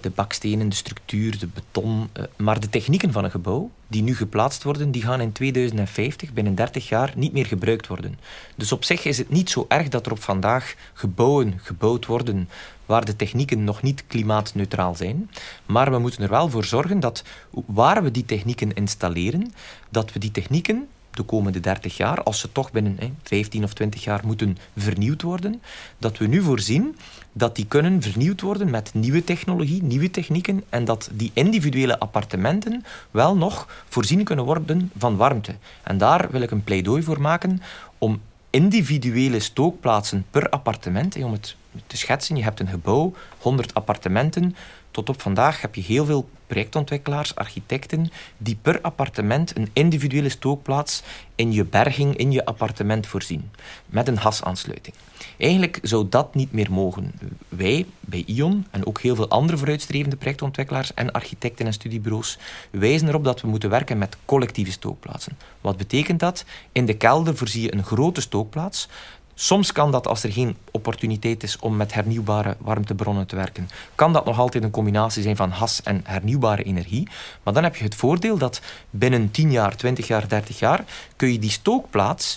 De 0.00 0.10
bakstenen, 0.10 0.68
de 0.68 0.74
structuur, 0.74 1.38
de 1.38 1.46
beton. 1.46 2.10
Uh, 2.18 2.24
maar 2.36 2.60
de 2.60 2.68
technieken 2.68 3.12
van 3.12 3.24
een 3.24 3.30
gebouw, 3.30 3.70
die 3.86 4.02
nu 4.02 4.16
geplaatst 4.16 4.62
worden, 4.62 4.90
die 4.90 5.02
gaan 5.02 5.20
in 5.20 5.32
2050, 5.32 6.32
binnen 6.32 6.54
30 6.54 6.88
jaar, 6.88 7.12
niet 7.16 7.32
meer 7.32 7.46
gebruikt 7.46 7.86
worden. 7.86 8.18
Dus 8.56 8.72
op 8.72 8.84
zich 8.84 9.04
is 9.04 9.18
het 9.18 9.30
niet 9.30 9.50
zo 9.50 9.64
erg 9.68 9.88
dat 9.88 10.06
er 10.06 10.12
op 10.12 10.22
vandaag 10.22 10.74
gebouwen 10.92 11.60
gebouwd 11.62 12.06
worden 12.06 12.48
waar 12.90 13.04
de 13.04 13.16
technieken 13.16 13.64
nog 13.64 13.82
niet 13.82 14.04
klimaatneutraal 14.06 14.94
zijn. 14.94 15.30
Maar 15.66 15.90
we 15.90 15.98
moeten 15.98 16.22
er 16.22 16.28
wel 16.28 16.48
voor 16.48 16.64
zorgen 16.64 17.00
dat 17.00 17.24
waar 17.66 18.02
we 18.02 18.10
die 18.10 18.24
technieken 18.24 18.74
installeren, 18.74 19.52
dat 19.88 20.12
we 20.12 20.18
die 20.18 20.30
technieken 20.30 20.88
de 21.10 21.22
komende 21.22 21.60
30 21.60 21.96
jaar, 21.96 22.22
als 22.22 22.40
ze 22.40 22.52
toch 22.52 22.72
binnen 22.72 22.96
hè, 22.98 23.12
15 23.22 23.64
of 23.64 23.72
20 23.72 24.04
jaar 24.04 24.20
moeten 24.26 24.58
vernieuwd 24.76 25.22
worden, 25.22 25.62
dat 25.98 26.18
we 26.18 26.26
nu 26.26 26.42
voorzien 26.42 26.96
dat 27.32 27.56
die 27.56 27.66
kunnen 27.66 28.02
vernieuwd 28.02 28.40
worden 28.40 28.70
met 28.70 28.94
nieuwe 28.94 29.24
technologie, 29.24 29.82
nieuwe 29.82 30.10
technieken 30.10 30.64
en 30.68 30.84
dat 30.84 31.10
die 31.12 31.30
individuele 31.34 31.98
appartementen 31.98 32.84
wel 33.10 33.36
nog 33.36 33.84
voorzien 33.88 34.24
kunnen 34.24 34.44
worden 34.44 34.90
van 34.98 35.16
warmte. 35.16 35.54
En 35.82 35.98
daar 35.98 36.28
wil 36.30 36.40
ik 36.40 36.50
een 36.50 36.64
pleidooi 36.64 37.02
voor 37.02 37.20
maken 37.20 37.62
om 37.98 38.20
individuele 38.50 39.40
stookplaatsen 39.40 40.24
per 40.30 40.48
appartement, 40.48 41.16
om 41.16 41.32
het 41.32 41.56
te 41.86 41.96
schetsen, 41.96 42.36
je 42.36 42.42
hebt 42.42 42.60
een 42.60 42.68
gebouw, 42.68 43.12
100 43.38 43.74
appartementen, 43.74 44.56
tot 44.90 45.08
op 45.08 45.20
vandaag 45.22 45.60
heb 45.60 45.74
je 45.74 45.80
heel 45.80 46.04
veel 46.04 46.28
projectontwikkelaars, 46.46 47.34
architecten, 47.34 48.10
die 48.38 48.58
per 48.62 48.80
appartement 48.80 49.56
een 49.56 49.70
individuele 49.72 50.28
stookplaats 50.28 51.02
in 51.34 51.52
je 51.52 51.64
berging, 51.64 52.16
in 52.16 52.30
je 52.30 52.44
appartement 52.44 53.06
voorzien. 53.06 53.50
Met 53.86 54.08
een 54.08 54.16
hasaansluiting. 54.16 54.96
Eigenlijk 55.38 55.78
zou 55.82 56.06
dat 56.08 56.34
niet 56.34 56.52
meer 56.52 56.72
mogen. 56.72 57.14
Wij 57.48 57.86
bij 58.00 58.22
ION 58.26 58.66
en 58.70 58.86
ook 58.86 59.00
heel 59.00 59.14
veel 59.14 59.28
andere 59.28 59.58
vooruitstrevende 59.58 60.16
projectontwikkelaars 60.16 60.94
en 60.94 61.12
architecten 61.12 61.66
en 61.66 61.72
studiebureaus 61.72 62.38
wijzen 62.70 63.08
erop 63.08 63.24
dat 63.24 63.40
we 63.40 63.48
moeten 63.48 63.70
werken 63.70 63.98
met 63.98 64.16
collectieve 64.24 64.72
stookplaatsen. 64.72 65.38
Wat 65.60 65.76
betekent 65.76 66.20
dat? 66.20 66.44
In 66.72 66.86
de 66.86 66.96
kelder 66.96 67.36
voorzie 67.36 67.62
je 67.62 67.74
een 67.74 67.84
grote 67.84 68.20
stookplaats. 68.20 68.88
Soms 69.42 69.72
kan 69.72 69.90
dat, 69.90 70.06
als 70.06 70.22
er 70.22 70.32
geen 70.32 70.56
opportuniteit 70.70 71.42
is 71.42 71.58
om 71.58 71.76
met 71.76 71.94
hernieuwbare 71.94 72.56
warmtebronnen 72.58 73.26
te 73.26 73.36
werken, 73.36 73.68
kan 73.94 74.12
dat 74.12 74.24
nog 74.24 74.38
altijd 74.38 74.64
een 74.64 74.70
combinatie 74.70 75.22
zijn 75.22 75.36
van 75.36 75.50
has 75.50 75.82
en 75.82 76.00
hernieuwbare 76.04 76.62
energie. 76.62 77.08
Maar 77.42 77.54
dan 77.54 77.62
heb 77.62 77.76
je 77.76 77.84
het 77.84 77.94
voordeel 77.94 78.38
dat 78.38 78.60
binnen 78.90 79.30
10 79.30 79.50
jaar, 79.50 79.76
20 79.76 80.06
jaar, 80.06 80.28
30 80.28 80.58
jaar 80.58 80.84
kun 81.16 81.32
je 81.32 81.38
die 81.38 81.50
stookplaats 81.50 82.34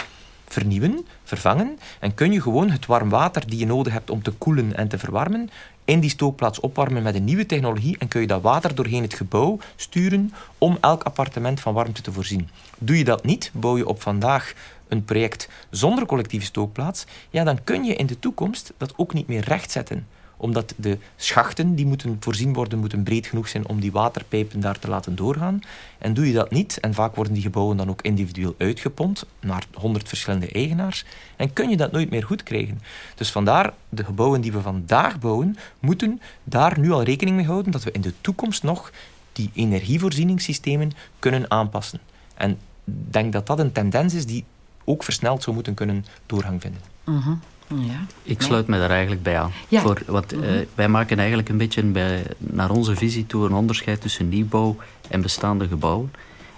vernieuwen, 0.47 1.05
vervangen 1.23 1.79
en 1.99 2.13
kun 2.13 2.31
je 2.31 2.41
gewoon 2.41 2.69
het 2.69 2.85
warm 2.85 3.09
water 3.09 3.47
die 3.47 3.59
je 3.59 3.65
nodig 3.65 3.93
hebt 3.93 4.09
om 4.09 4.21
te 4.21 4.31
koelen 4.31 4.75
en 4.75 4.87
te 4.87 4.97
verwarmen 4.97 5.49
in 5.85 5.99
die 5.99 6.09
stookplaats 6.09 6.59
opwarmen 6.59 7.03
met 7.03 7.15
een 7.15 7.23
nieuwe 7.23 7.45
technologie 7.45 7.97
en 7.99 8.07
kun 8.07 8.21
je 8.21 8.27
dat 8.27 8.41
water 8.41 8.75
doorheen 8.75 9.01
het 9.01 9.13
gebouw 9.13 9.59
sturen 9.75 10.33
om 10.57 10.77
elk 10.81 11.03
appartement 11.03 11.59
van 11.59 11.73
warmte 11.73 12.01
te 12.01 12.11
voorzien. 12.11 12.49
Doe 12.77 12.97
je 12.97 13.03
dat 13.03 13.23
niet, 13.23 13.51
bouw 13.53 13.77
je 13.77 13.87
op 13.87 14.01
vandaag 14.01 14.53
een 14.93 15.05
project 15.05 15.49
zonder 15.69 16.05
collectieve 16.05 16.45
stookplaats, 16.45 17.05
ja, 17.29 17.43
dan 17.43 17.63
kun 17.63 17.83
je 17.83 17.95
in 17.95 18.05
de 18.05 18.19
toekomst 18.19 18.73
dat 18.77 18.93
ook 18.97 19.13
niet 19.13 19.27
meer 19.27 19.43
rechtzetten 19.43 20.07
omdat 20.43 20.73
de 20.77 20.97
schachten 21.15 21.75
die 21.75 21.85
moeten 21.85 22.17
voorzien 22.19 22.53
worden, 22.53 22.79
moeten 22.79 23.03
breed 23.03 23.27
genoeg 23.27 23.47
zijn 23.47 23.67
om 23.67 23.79
die 23.79 23.91
waterpijpen 23.91 24.59
daar 24.59 24.79
te 24.79 24.87
laten 24.87 25.15
doorgaan. 25.15 25.59
En 25.97 26.13
doe 26.13 26.27
je 26.27 26.33
dat 26.33 26.51
niet, 26.51 26.79
en 26.79 26.93
vaak 26.93 27.15
worden 27.15 27.33
die 27.33 27.41
gebouwen 27.41 27.77
dan 27.77 27.89
ook 27.89 28.01
individueel 28.01 28.55
uitgepompt 28.57 29.25
naar 29.39 29.65
100 29.73 30.07
verschillende 30.07 30.47
eigenaars, 30.51 31.05
en 31.35 31.53
kun 31.53 31.69
je 31.69 31.77
dat 31.77 31.91
nooit 31.91 32.09
meer 32.09 32.23
goed 32.23 32.43
krijgen. 32.43 32.81
Dus 33.15 33.31
vandaar, 33.31 33.73
de 33.89 34.03
gebouwen 34.03 34.41
die 34.41 34.51
we 34.51 34.61
vandaag 34.61 35.19
bouwen, 35.19 35.57
moeten 35.79 36.21
daar 36.43 36.79
nu 36.79 36.91
al 36.91 37.03
rekening 37.03 37.35
mee 37.35 37.45
houden 37.45 37.71
dat 37.71 37.83
we 37.83 37.91
in 37.91 38.01
de 38.01 38.13
toekomst 38.21 38.63
nog 38.63 38.91
die 39.31 39.51
energievoorzieningssystemen 39.53 40.91
kunnen 41.19 41.51
aanpassen. 41.51 41.99
En 42.35 42.51
ik 42.85 43.13
denk 43.13 43.33
dat 43.33 43.47
dat 43.47 43.59
een 43.59 43.71
tendens 43.71 44.13
is 44.13 44.25
die 44.25 44.45
ook 44.83 45.03
versneld 45.03 45.43
zou 45.43 45.55
moeten 45.55 45.73
kunnen 45.73 46.05
doorgang 46.25 46.61
vinden. 46.61 46.81
Mhm. 47.03 47.33
Ja. 47.67 48.05
Ik 48.23 48.41
sluit 48.41 48.67
me 48.67 48.77
daar 48.77 48.89
eigenlijk 48.89 49.23
bij 49.23 49.39
aan. 49.39 49.51
Ja. 49.67 49.81
Voor, 49.81 50.01
wat, 50.05 50.31
eh, 50.31 50.39
wij 50.75 50.87
maken 50.87 51.17
eigenlijk 51.19 51.49
een 51.49 51.57
beetje 51.57 51.83
bij, 51.83 52.23
naar 52.37 52.69
onze 52.71 52.95
visie 52.95 53.25
toe 53.25 53.45
een 53.45 53.53
onderscheid 53.53 54.01
tussen 54.01 54.29
nieuwbouw 54.29 54.75
en 55.09 55.21
bestaande 55.21 55.67
gebouwen. 55.67 56.11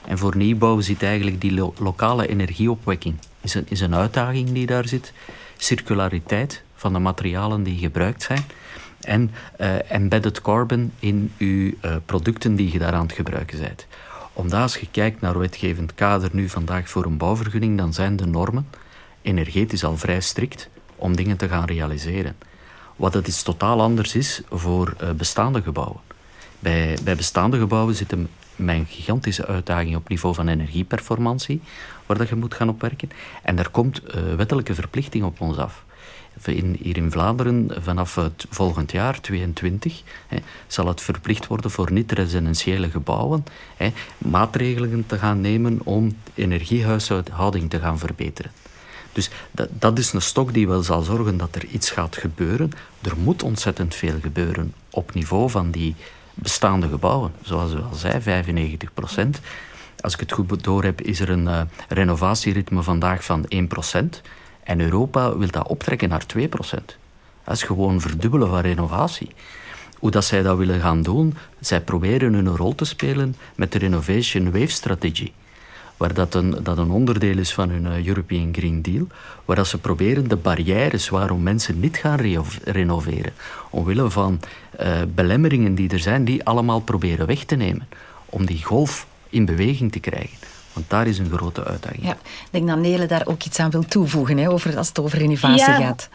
En 0.08 0.18
voor 0.18 0.38
nieuwbouw 0.38 0.80
zit 0.82 1.04
eigenlijk 1.04 1.42
die 1.42 1.54
lo- 1.54 1.74
lokale 1.78 2.28
energieopwekking. 2.28 3.16
Is 3.42 3.54
een, 3.54 3.66
is 3.70 3.82
een 3.82 3.96
uitdaging 3.96 4.52
die 4.52 4.66
daar 4.66 4.88
zit. 4.88 5.14
Circulariteit 5.58 6.62
van 6.76 6.94
de 6.94 7.00
materialen 7.00 7.64
die 7.64 7.78
gebruikt 7.78 8.24
zijn. 8.24 8.44
En 9.02 9.32
eh, 9.58 9.92
embedded 9.92 10.42
carbon 10.42 10.92
in 11.00 11.32
uw 11.38 11.72
eh, 11.82 11.96
producten 12.06 12.56
die 12.56 12.72
je 12.72 12.80
daar 12.80 12.94
aan 12.94 13.06
het 13.06 13.16
gebruiken 13.16 13.60
bent. 13.60 13.88
Omdat 14.38 14.62
als 14.62 14.78
je 14.78 14.88
kijkt 14.92 15.22
naar 15.22 15.40
wetgevend 15.40 15.94
kader 15.94 16.30
nu 16.34 16.50
vandaag 16.50 16.90
voor 16.90 17.06
een 17.06 17.18
bouwvergunning, 17.18 17.78
dan 17.78 17.94
zijn 17.94 18.16
de 18.16 18.26
normen 18.26 18.68
energetisch 19.22 19.84
al 19.84 19.98
vrij 19.98 20.22
strikt 20.22 20.70
om 20.96 21.16
dingen 21.16 21.38
te 21.38 21.48
gaan 21.48 21.66
realiseren. 21.66 22.36
Wat 22.96 23.14
het 23.14 23.28
iets 23.28 23.44
totaal 23.44 23.82
anders 23.82 24.16
is 24.16 24.42
voor 24.50 24.94
eh, 24.98 25.12
bestaande 25.12 25.62
gebouwen. 25.62 26.00
Bij, 26.60 26.98
bij 27.04 27.16
bestaande 27.16 27.58
gebouwen 27.58 27.96
zit 27.96 28.12
een, 28.12 28.28
met 28.56 28.76
een 28.76 28.86
gigantische 28.90 29.46
uitdaging 29.46 29.96
op 29.96 30.10
niveau 30.10 30.36
van 30.36 30.48
energieperformantie, 30.48 31.62
waar 32.06 32.18
dat 32.18 32.30
je 32.30 32.36
moet 32.36 32.54
gaan 32.54 32.70
opwerken. 32.70 33.10
En 33.44 33.60
er 33.60 33.70
komt 33.70 34.04
eh, 34.04 34.22
wettelijke 34.36 34.76
verplichting 34.76 35.24
op 35.24 35.42
ons 35.42 35.58
af. 35.58 35.84
In, 36.44 36.78
hier 36.82 36.98
in 36.98 37.12
Vlaanderen, 37.12 37.72
vanaf 37.80 38.16
het 38.16 38.46
volgend 38.50 38.92
jaar, 38.92 39.22
22, 39.22 40.02
hè, 40.28 40.38
zal 40.68 40.88
het 40.88 41.02
verplicht 41.02 41.48
worden 41.48 41.72
voor 41.72 41.92
niet-residentiële 41.92 42.90
gebouwen 42.90 43.46
hè, 43.78 43.94
maatregelen 44.18 45.06
te 45.08 45.18
gaan 45.18 45.42
nemen 45.42 45.80
om 45.84 46.18
energiehuishouding 46.34 47.70
te 47.70 47.80
gaan 47.80 48.00
verbeteren. 48.00 48.52
Dus 49.12 49.30
dat, 49.52 49.70
dat 49.72 50.00
is 50.00 50.14
een 50.14 50.22
stok 50.22 50.54
die 50.54 50.68
wel 50.68 50.84
zal 50.84 51.02
zorgen 51.02 51.38
dat 51.38 51.56
er 51.56 51.66
iets 51.66 51.92
gaat 51.92 52.18
gebeuren. 52.18 52.72
Er 53.02 53.18
moet 53.18 53.44
ontzettend 53.44 53.96
veel 53.96 54.20
gebeuren 54.22 54.74
op 54.90 55.14
niveau 55.14 55.50
van 55.50 55.72
die 55.72 55.96
bestaande 56.34 56.88
gebouwen. 56.88 57.32
Zoals 57.42 57.74
u 57.74 57.82
al 57.82 57.94
zei, 57.94 58.22
95 58.22 58.94
procent. 58.94 59.40
Als 60.00 60.14
ik 60.14 60.20
het 60.20 60.32
goed 60.32 60.64
door 60.64 60.84
heb, 60.84 61.02
is 61.02 61.20
er 61.20 61.30
een 61.30 61.46
uh, 61.46 61.62
renovatieritme 61.90 62.82
vandaag 62.84 63.24
van 63.24 63.46
1 63.48 63.68
procent. 63.68 64.22
En 64.66 64.82
Europa 64.82 65.38
wil 65.38 65.52
dat 65.52 65.68
optrekken 65.68 66.10
naar 66.10 66.26
2 66.26 66.48
procent. 66.48 66.98
Dat 67.44 67.56
is 67.56 67.64
gewoon 67.64 68.02
verdubbelen 68.02 68.50
van 68.50 68.60
renovatie. 68.60 69.30
Hoe 70.00 70.12
dat 70.12 70.26
zij 70.26 70.42
dat 70.42 70.58
willen 70.58 70.80
gaan 70.80 71.02
doen, 71.02 71.36
zij 71.60 71.82
proberen 71.82 72.34
hun 72.34 72.56
rol 72.56 72.76
te 72.76 72.86
spelen 72.86 73.36
met 73.56 73.72
de 73.72 73.78
Renovation 73.78 74.52
Wave 74.52 74.68
Strategy 74.68 75.32
waar 75.98 76.14
dat 76.14 76.34
een, 76.34 76.56
dat 76.64 76.78
een 76.78 76.90
onderdeel 76.90 77.38
is 77.38 77.54
van 77.54 77.70
hun 77.70 77.86
uh, 77.86 78.08
European 78.08 78.54
Green 78.54 78.82
Deal, 78.82 79.08
waar 79.46 79.56
dat 79.56 79.68
ze 79.68 79.78
proberen 79.78 80.28
de 80.28 80.36
barrières 80.36 81.10
waarom 81.10 81.44
mensen 81.44 81.80
niet 81.80 81.98
gaan 81.98 82.18
re 82.18 82.42
renoveren, 82.64 83.34
omwille 83.70 84.10
van 84.10 84.40
uh, 84.80 85.02
belemmeringen 85.16 85.76
die 85.76 85.90
er 85.90 86.00
zijn, 86.00 86.26
die 86.26 86.44
allemaal 86.44 86.80
proberen 86.80 87.28
weg 87.28 87.44
te 87.44 87.56
nemen, 87.56 87.88
om 88.26 88.46
die 88.46 88.64
golf 88.64 89.08
in 89.30 89.46
beweging 89.46 89.92
te 89.92 90.00
krijgen. 90.00 90.38
Want 90.76 90.90
daar 90.90 91.08
is 91.08 91.18
een 91.18 91.30
grote 91.32 91.64
uitdaging. 91.66 92.04
Ja, 92.04 92.12
ik 92.12 92.48
denk 92.52 92.68
dat 92.68 92.78
Nele 92.78 93.06
daar 93.06 93.26
ook 93.26 93.44
iets 93.44 93.60
aan 93.60 93.70
wil 93.70 93.86
toevoegen, 93.86 94.38
hè, 94.38 94.50
over, 94.50 94.78
als 94.78 94.88
het 94.88 95.00
over 95.00 95.18
renovatie 95.18 95.58
Ja. 95.72 95.76
gaat. 95.78 96.10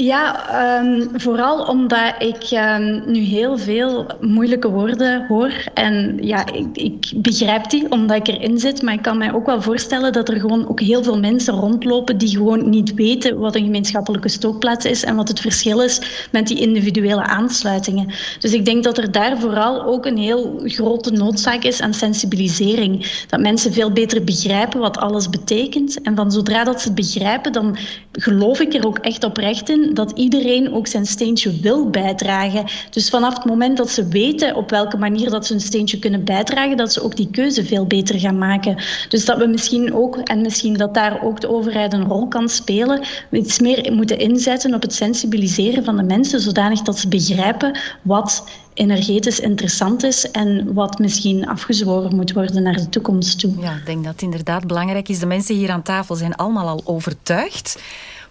Ja, 0.00 0.48
ehm, 0.48 1.06
vooral 1.12 1.64
omdat 1.64 2.14
ik 2.18 2.42
ehm, 2.42 3.00
nu 3.06 3.18
heel 3.18 3.58
veel 3.58 4.06
moeilijke 4.20 4.70
woorden 4.70 5.26
hoor. 5.26 5.52
En 5.74 6.18
ja, 6.20 6.46
ik, 6.52 6.66
ik 6.72 7.12
begrijp 7.16 7.70
die 7.70 7.90
omdat 7.90 8.16
ik 8.16 8.28
erin 8.28 8.58
zit. 8.58 8.82
Maar 8.82 8.94
ik 8.94 9.02
kan 9.02 9.18
mij 9.18 9.32
ook 9.32 9.46
wel 9.46 9.62
voorstellen 9.62 10.12
dat 10.12 10.28
er 10.28 10.40
gewoon 10.40 10.68
ook 10.68 10.80
heel 10.80 11.02
veel 11.02 11.18
mensen 11.18 11.54
rondlopen 11.54 12.18
die 12.18 12.28
gewoon 12.28 12.68
niet 12.68 12.94
weten 12.94 13.38
wat 13.38 13.54
een 13.54 13.64
gemeenschappelijke 13.64 14.28
stookplaats 14.28 14.84
is 14.84 15.04
en 15.04 15.16
wat 15.16 15.28
het 15.28 15.40
verschil 15.40 15.82
is 15.82 16.26
met 16.32 16.46
die 16.46 16.60
individuele 16.60 17.22
aansluitingen. 17.22 18.06
Dus 18.38 18.52
ik 18.52 18.64
denk 18.64 18.84
dat 18.84 18.98
er 18.98 19.12
daar 19.12 19.38
vooral 19.38 19.82
ook 19.82 20.06
een 20.06 20.18
heel 20.18 20.60
grote 20.64 21.10
noodzaak 21.10 21.62
is 21.62 21.80
aan 21.80 21.94
sensibilisering. 21.94 23.24
Dat 23.28 23.40
mensen 23.40 23.72
veel 23.72 23.92
beter 23.92 24.24
begrijpen 24.24 24.80
wat 24.80 24.98
alles 24.98 25.28
betekent. 25.28 26.02
En 26.02 26.16
van 26.16 26.32
zodra 26.32 26.64
dat 26.64 26.80
ze 26.80 26.86
het 26.86 26.96
begrijpen, 26.96 27.52
dan 27.52 27.76
geloof 28.12 28.60
ik 28.60 28.74
er 28.74 28.86
ook 28.86 28.98
echt 28.98 29.24
oprecht 29.24 29.68
in 29.68 29.89
dat 29.94 30.10
iedereen 30.14 30.74
ook 30.74 30.86
zijn 30.86 31.06
steentje 31.06 31.60
wil 31.60 31.90
bijdragen. 31.90 32.64
Dus 32.90 33.08
vanaf 33.08 33.34
het 33.34 33.44
moment 33.44 33.76
dat 33.76 33.90
ze 33.90 34.08
weten 34.08 34.54
op 34.54 34.70
welke 34.70 34.96
manier 34.96 35.30
dat 35.30 35.46
ze 35.46 35.54
een 35.54 35.60
steentje 35.60 35.98
kunnen 35.98 36.24
bijdragen, 36.24 36.76
dat 36.76 36.92
ze 36.92 37.02
ook 37.02 37.16
die 37.16 37.30
keuze 37.30 37.64
veel 37.64 37.86
beter 37.86 38.18
gaan 38.18 38.38
maken. 38.38 38.82
Dus 39.08 39.24
dat 39.24 39.38
we 39.38 39.46
misschien 39.46 39.94
ook, 39.94 40.16
en 40.16 40.40
misschien 40.40 40.74
dat 40.74 40.94
daar 40.94 41.22
ook 41.22 41.40
de 41.40 41.48
overheid 41.48 41.92
een 41.92 42.08
rol 42.08 42.28
kan 42.28 42.48
spelen, 42.48 43.02
iets 43.30 43.58
meer 43.58 43.92
moeten 43.92 44.18
inzetten 44.18 44.74
op 44.74 44.82
het 44.82 44.94
sensibiliseren 44.94 45.84
van 45.84 45.96
de 45.96 46.02
mensen, 46.02 46.40
zodanig 46.40 46.82
dat 46.82 46.98
ze 46.98 47.08
begrijpen 47.08 47.78
wat 48.02 48.44
energetisch 48.74 49.40
interessant 49.40 50.02
is 50.02 50.30
en 50.30 50.74
wat 50.74 50.98
misschien 50.98 51.46
afgezworen 51.46 52.16
moet 52.16 52.32
worden 52.32 52.62
naar 52.62 52.76
de 52.76 52.88
toekomst 52.88 53.38
toe. 53.38 53.52
Ja, 53.60 53.72
ik 53.72 53.86
denk 53.86 54.04
dat 54.04 54.12
het 54.12 54.22
inderdaad 54.22 54.66
belangrijk 54.66 55.08
is. 55.08 55.18
De 55.18 55.26
mensen 55.26 55.54
hier 55.54 55.70
aan 55.70 55.82
tafel 55.82 56.14
zijn 56.14 56.34
allemaal 56.34 56.68
al 56.68 56.80
overtuigd. 56.84 57.78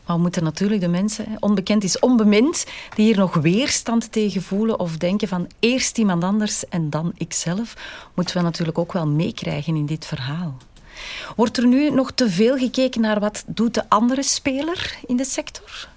Maar 0.09 0.17
we 0.17 0.23
moeten 0.23 0.43
natuurlijk 0.43 0.81
de 0.81 0.87
mensen, 0.87 1.25
onbekend 1.39 1.83
is 1.83 1.99
onbemind, 1.99 2.65
die 2.95 3.05
hier 3.05 3.17
nog 3.17 3.33
weerstand 3.33 4.11
tegen 4.11 4.41
voelen 4.41 4.79
of 4.79 4.97
denken 4.97 5.27
van 5.27 5.47
eerst 5.59 5.97
iemand 5.97 6.23
anders 6.23 6.67
en 6.67 6.89
dan 6.89 7.11
ikzelf, 7.17 7.73
moeten 8.13 8.37
we 8.37 8.41
natuurlijk 8.41 8.77
ook 8.77 8.93
wel 8.93 9.07
meekrijgen 9.07 9.75
in 9.75 9.85
dit 9.85 10.05
verhaal. 10.05 10.57
Wordt 11.35 11.57
er 11.57 11.67
nu 11.67 11.89
nog 11.89 12.11
te 12.11 12.29
veel 12.29 12.57
gekeken 12.57 13.01
naar 13.01 13.19
wat 13.19 13.43
doet 13.47 13.73
de 13.73 13.89
andere 13.89 14.23
speler 14.23 14.97
in 15.07 15.17
de 15.17 15.25
sector? 15.25 15.87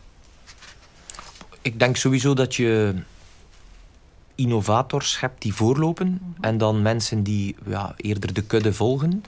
Ik 1.63 1.79
denk 1.79 1.97
sowieso 1.97 2.35
dat 2.35 2.55
je 2.55 2.95
innovators 4.35 5.21
hebt 5.21 5.43
die 5.43 5.55
voorlopen 5.55 6.35
en 6.41 6.59
dan 6.59 6.83
mensen 6.83 7.23
die 7.23 7.57
ja, 7.67 7.95
eerder 7.97 8.33
de 8.33 8.43
kudde 8.43 8.73
volgen. 8.73 9.25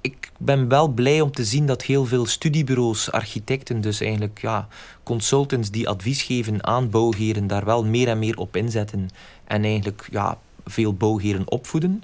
Ik 0.00 0.30
ben 0.38 0.68
wel 0.68 0.88
blij 0.88 1.20
om 1.20 1.30
te 1.30 1.44
zien 1.44 1.66
dat 1.66 1.82
heel 1.82 2.06
veel 2.06 2.26
studiebureaus, 2.26 3.12
architecten, 3.12 3.80
dus 3.80 4.00
eigenlijk 4.00 4.40
ja, 4.40 4.68
consultants 5.02 5.70
die 5.70 5.88
advies 5.88 6.22
geven 6.22 6.66
aan 6.66 6.90
bouwheren, 6.90 7.46
daar 7.46 7.64
wel 7.64 7.84
meer 7.84 8.08
en 8.08 8.18
meer 8.18 8.38
op 8.38 8.56
inzetten 8.56 9.08
en 9.44 9.64
eigenlijk 9.64 10.08
ja, 10.10 10.38
veel 10.64 10.94
bouwheren 10.94 11.50
opvoeden. 11.50 12.02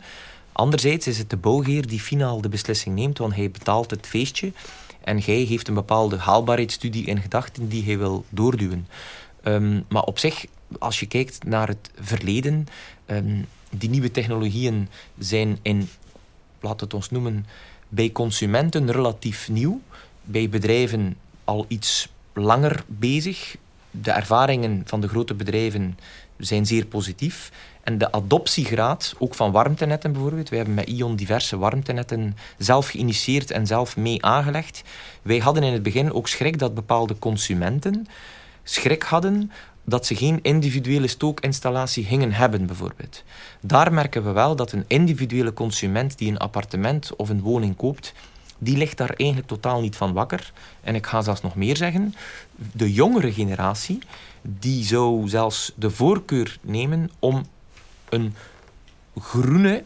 Anderzijds 0.52 1.07
is 1.07 1.18
het 1.18 1.31
de 1.31 1.37
bouwheer 1.37 1.87
die 1.87 2.00
finaal 2.00 2.40
de 2.40 2.48
beslissing 2.48 2.94
neemt, 2.94 3.18
want 3.18 3.35
hij 3.35 3.50
betaalt 3.50 3.90
het 3.90 4.07
feestje 4.07 4.52
en 5.00 5.22
hij 5.24 5.35
heeft 5.35 5.68
een 5.68 5.74
bepaalde 5.74 6.16
haalbaarheidsstudie 6.16 7.07
in 7.07 7.20
gedachten 7.20 7.68
die 7.68 7.85
hij 7.85 7.98
wil 7.98 8.24
doorduwen. 8.28 8.88
Ehm, 9.42 9.81
maar 9.88 10.02
op 10.02 10.18
zich, 10.18 10.44
als 10.78 11.00
je 11.00 11.07
kijkt 11.07 11.44
naar 11.44 11.68
het 11.68 11.90
verleden, 12.00 12.66
um, 13.07 13.46
die 13.70 13.90
nieuwe 13.90 14.11
technologieën 14.11 14.88
zijn 15.18 15.59
in, 15.62 15.88
laat 16.61 16.81
het 16.81 16.94
ons 16.94 17.11
noemen, 17.11 17.46
bij 17.94 18.11
consumenten 18.12 18.92
relatief 18.92 19.48
nieuw, 19.48 19.81
bij 20.22 20.48
bedrijven 20.48 21.16
al 21.44 21.64
iets 21.68 22.09
langer 22.33 22.85
bezig. 22.87 23.57
De 23.90 24.11
ervaringen 24.11 24.83
van 24.85 25.00
de 25.00 25.09
grote 25.09 25.35
bedrijven 25.35 25.98
zijn 26.37 26.66
zeer 26.66 26.87
positief. 26.87 27.52
En 27.83 27.98
de 27.98 28.12
adoptiegraad, 28.12 29.14
ook 29.18 29.35
van 29.35 29.52
warmtenetten 29.52 30.12
bijvoorbeeld, 30.12 30.48
wij 30.48 30.59
hebben 30.59 30.76
met 30.76 30.88
ION 30.88 31.16
diverse 31.16 31.59
warmtenetten 31.59 32.37
zelf 32.59 32.88
geïnitieerd 32.88 33.50
en 33.50 33.66
zelf 33.66 33.96
mee 33.96 34.24
aangelegd. 34.24 34.83
Wij 35.22 35.38
hadden 35.38 35.62
in 35.62 35.72
het 35.72 35.83
begin 35.83 36.12
ook 36.12 36.28
schrik 36.28 36.59
dat 36.59 36.74
bepaalde 36.74 37.18
consumenten 37.18 38.07
schrik 38.62 39.02
hadden 39.02 39.52
dat 39.84 40.06
ze 40.06 40.14
geen 40.14 40.38
individuele 40.42 41.06
stookinstallatie 41.06 42.04
gingen 42.04 42.32
hebben, 42.32 42.66
bijvoorbeeld. 42.66 43.22
Daar 43.60 43.92
merken 43.92 44.24
we 44.24 44.30
wel 44.30 44.56
dat 44.56 44.72
een 44.72 44.84
individuele 44.86 45.52
consument 45.52 46.18
die 46.18 46.30
een 46.30 46.38
appartement 46.38 47.16
of 47.16 47.28
een 47.28 47.40
woning 47.40 47.76
koopt, 47.76 48.12
die 48.58 48.76
ligt 48.76 48.96
daar 48.96 49.14
eigenlijk 49.16 49.48
totaal 49.48 49.80
niet 49.80 49.96
van 49.96 50.12
wakker. 50.12 50.52
En 50.80 50.94
ik 50.94 51.06
ga 51.06 51.22
zelfs 51.22 51.40
nog 51.40 51.54
meer 51.54 51.76
zeggen, 51.76 52.14
de 52.72 52.92
jongere 52.92 53.32
generatie, 53.32 53.98
die 54.42 54.84
zou 54.84 55.28
zelfs 55.28 55.72
de 55.74 55.90
voorkeur 55.90 56.58
nemen 56.60 57.10
om 57.18 57.46
een 58.08 58.34
groene, 59.20 59.84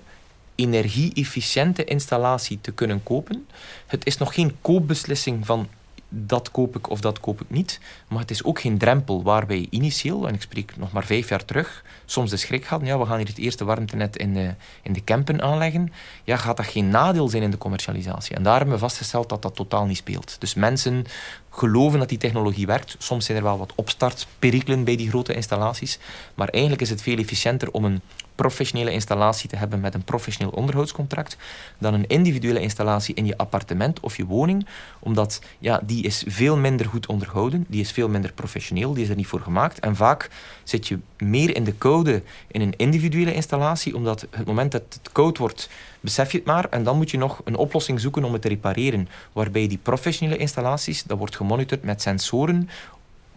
energie-efficiënte 0.55 1.85
installatie 1.85 2.59
te 2.61 2.73
kunnen 2.73 3.03
kopen. 3.03 3.47
Het 3.87 4.07
is 4.07 4.17
nog 4.17 4.35
geen 4.35 4.57
koopbeslissing 4.61 5.47
van 5.47 5.69
dat 6.09 6.51
koop 6.51 6.77
ik 6.77 6.91
of 6.91 7.01
dat 7.01 7.21
koop 7.21 7.41
ik 7.41 7.51
niet. 7.51 7.81
Maar 8.09 8.21
het 8.21 8.31
is 8.31 8.45
ook 8.45 8.61
geen 8.61 8.79
drempel 8.79 9.23
waarbij 9.23 9.67
initieel, 9.71 10.29
en 10.29 10.35
ik 10.35 10.43
spreek 10.43 10.77
nog 10.77 10.93
maar 10.93 11.05
vijf 11.05 11.29
jaar 11.29 11.45
terug, 11.45 11.85
soms 12.05 12.31
de 12.31 12.37
schrik 12.37 12.65
hadden, 12.65 12.89
ja, 12.89 12.99
we 12.99 13.07
gaan 13.07 13.19
hier 13.19 13.27
het 13.27 13.39
eerste 13.39 13.65
warmtenet 13.65 14.17
in 14.17 14.35
de, 14.35 14.55
in 14.83 14.93
de 14.93 15.05
campen 15.05 15.43
aanleggen. 15.43 15.93
Ja, 16.25 16.37
gaat 16.37 16.57
dat 16.57 16.67
geen 16.67 16.89
nadeel 16.89 17.29
zijn 17.29 17.43
in 17.43 17.51
de 17.51 17.59
commercialisatie? 17.59 18.37
En 18.37 18.43
daar 18.43 18.57
hebben 18.57 18.75
we 18.75 18.81
vastgesteld 18.81 19.29
dat 19.29 19.43
dat 19.43 19.55
totaal 19.55 19.87
niet 19.87 19.97
speelt. 19.97 20.37
Dus 20.39 20.55
mensen 20.55 21.05
geloven 21.51 21.99
dat 21.99 22.09
die 22.09 22.19
technologie 22.19 22.67
werkt. 22.67 22.97
Soms 22.99 23.25
zijn 23.25 23.39
er 23.39 23.45
wel 23.45 23.59
wat 23.59 23.73
opstartperikelen 23.75 24.85
bij 24.85 24.97
die 24.97 25.09
grote 25.09 25.35
installaties. 25.35 25.99
Maar 26.35 26.49
eigenlijk 26.49 26.83
is 26.83 26.91
het 26.91 27.03
veel 27.03 27.19
efficiënter 27.19 27.71
om 27.71 27.85
een 27.85 28.01
professionele 28.37 28.91
installatie 28.91 29.49
te 29.49 29.57
hebben 29.57 29.81
met 29.81 29.95
een 29.95 30.05
professioneel 30.05 30.53
onderhoudscontract 30.53 31.37
dan 31.79 31.95
een 31.95 32.07
individuele 32.07 32.61
installatie 32.61 33.15
in 33.15 33.27
je 33.27 33.37
appartement 33.37 34.01
of 34.01 34.17
je 34.17 34.25
woning, 34.25 34.67
omdat 34.99 35.41
ja, 35.59 35.81
die 35.85 36.05
is 36.05 36.25
veel 36.27 36.57
minder 36.57 36.87
goed 36.87 37.07
onderhouden, 37.07 37.65
die 37.69 37.81
is 37.81 37.93
veel 37.93 38.09
minder 38.09 38.33
professioneel, 38.33 38.95
die 38.95 39.03
is 39.03 39.09
er 39.09 39.17
niet 39.17 39.27
voor 39.27 39.41
gemaakt. 39.41 39.81
En 39.81 39.97
vaak 39.97 40.31
zit 40.65 40.89
je 40.89 40.99
meer 41.19 41.57
in 41.57 41.65
de 41.65 41.73
koude 41.73 42.23
in 42.47 42.61
een 42.61 42.77
individuele 42.77 43.35
installatie, 43.35 43.95
omdat 43.95 44.27
het 44.31 44.47
moment 44.47 44.73
dat 44.73 44.83
het 44.89 45.13
koud 45.13 45.39
wordt, 45.39 45.69
besef 46.01 46.33
je 46.33 46.39
het 46.39 46.47
maar 46.47 46.67
en 46.71 46.85
dan 46.85 46.97
moet 46.97 47.11
je 47.11 47.19
nog 47.19 47.41
een 47.45 47.57
oplossing 47.57 48.01
zoeken 48.01 48.25
om 48.25 48.33
het 48.33 48.43
te 48.43 48.49
repareren. 48.49 49.09
Waarbij 49.33 49.69
die 49.69 49.79
professionele 49.83 50.39
installaties, 50.39 51.03
dat 51.03 51.19
wordt 51.19 51.37
gemonitord 51.37 51.83
met 51.83 52.03
sensoren 52.03 52.69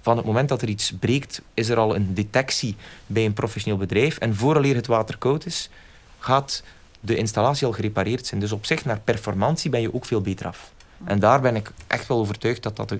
van 0.01 0.17
het 0.17 0.25
moment 0.25 0.49
dat 0.49 0.61
er 0.61 0.69
iets 0.69 0.93
breekt, 0.99 1.41
is 1.53 1.69
er 1.69 1.77
al 1.77 1.95
een 1.95 2.13
detectie 2.13 2.75
bij 3.05 3.25
een 3.25 3.33
professioneel 3.33 3.79
bedrijf. 3.79 4.17
En 4.17 4.35
vooraleer 4.35 4.75
het 4.75 4.87
water 4.87 5.17
koud 5.17 5.45
is, 5.45 5.69
gaat 6.19 6.63
de 6.99 7.15
installatie 7.15 7.67
al 7.67 7.73
gerepareerd 7.73 8.25
zijn. 8.25 8.39
Dus 8.39 8.51
op 8.51 8.65
zich, 8.65 8.85
naar 8.85 8.99
performantie 8.99 9.69
ben 9.69 9.81
je 9.81 9.93
ook 9.93 10.05
veel 10.05 10.21
beter 10.21 10.47
af. 10.47 10.71
En 11.03 11.19
daar 11.19 11.41
ben 11.41 11.55
ik 11.55 11.71
echt 11.87 12.07
wel 12.07 12.17
overtuigd 12.17 12.63
dat 12.63 12.75
dat 12.75 12.91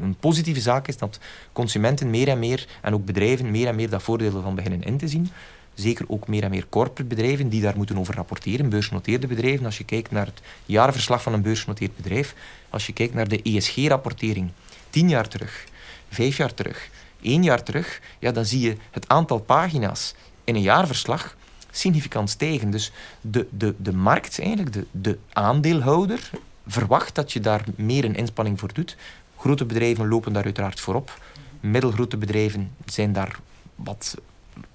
een 0.00 0.16
positieve 0.20 0.60
zaak 0.60 0.88
is. 0.88 0.96
Dat 0.96 1.18
consumenten 1.52 2.10
meer 2.10 2.28
en 2.28 2.38
meer, 2.38 2.66
en 2.80 2.94
ook 2.94 3.04
bedrijven, 3.04 3.50
meer 3.50 3.66
en 3.66 3.74
meer 3.74 3.90
dat 3.90 4.02
voordelen 4.02 4.42
van 4.42 4.54
beginnen 4.54 4.82
in 4.82 4.96
te 4.96 5.08
zien. 5.08 5.30
Zeker 5.74 6.04
ook 6.08 6.28
meer 6.28 6.42
en 6.42 6.50
meer 6.50 6.66
corporate 6.68 7.04
bedrijven 7.04 7.48
die 7.48 7.62
daar 7.62 7.76
moeten 7.76 7.98
over 7.98 8.14
rapporteren. 8.14 8.68
Beursgenoteerde 8.68 9.26
bedrijven. 9.26 9.64
Als 9.64 9.78
je 9.78 9.84
kijkt 9.84 10.10
naar 10.10 10.26
het 10.26 10.40
jaarverslag 10.66 11.22
van 11.22 11.32
een 11.32 11.42
beursgenoteerd 11.42 11.96
bedrijf. 11.96 12.34
Als 12.70 12.86
je 12.86 12.92
kijkt 12.92 13.14
naar 13.14 13.28
de 13.28 13.42
ESG-rapportering. 13.42 14.50
Tien 14.90 15.08
jaar 15.08 15.28
terug 15.28 15.64
vijf 16.12 16.36
jaar 16.36 16.54
terug, 16.54 16.90
één 17.22 17.42
jaar 17.42 17.62
terug, 17.62 18.00
ja, 18.18 18.32
dan 18.32 18.44
zie 18.44 18.60
je 18.60 18.76
het 18.90 19.08
aantal 19.08 19.38
pagina's 19.38 20.14
in 20.44 20.54
een 20.54 20.62
jaarverslag 20.62 21.36
significant 21.70 22.30
stijgen. 22.30 22.70
Dus 22.70 22.92
de, 23.20 23.46
de, 23.50 23.74
de 23.78 23.92
markt, 23.92 24.40
eigenlijk, 24.40 24.72
de, 24.72 24.86
de 24.90 25.18
aandeelhouder, 25.32 26.30
verwacht 26.66 27.14
dat 27.14 27.32
je 27.32 27.40
daar 27.40 27.64
meer 27.76 28.04
een 28.04 28.16
inspanning 28.16 28.58
voor 28.58 28.72
doet. 28.72 28.96
Grote 29.36 29.64
bedrijven 29.64 30.08
lopen 30.08 30.32
daar 30.32 30.44
uiteraard 30.44 30.80
voorop. 30.80 31.20
Middelgrote 31.60 32.16
bedrijven 32.16 32.70
zijn 32.84 33.12
daar 33.12 33.38
wat 33.74 34.16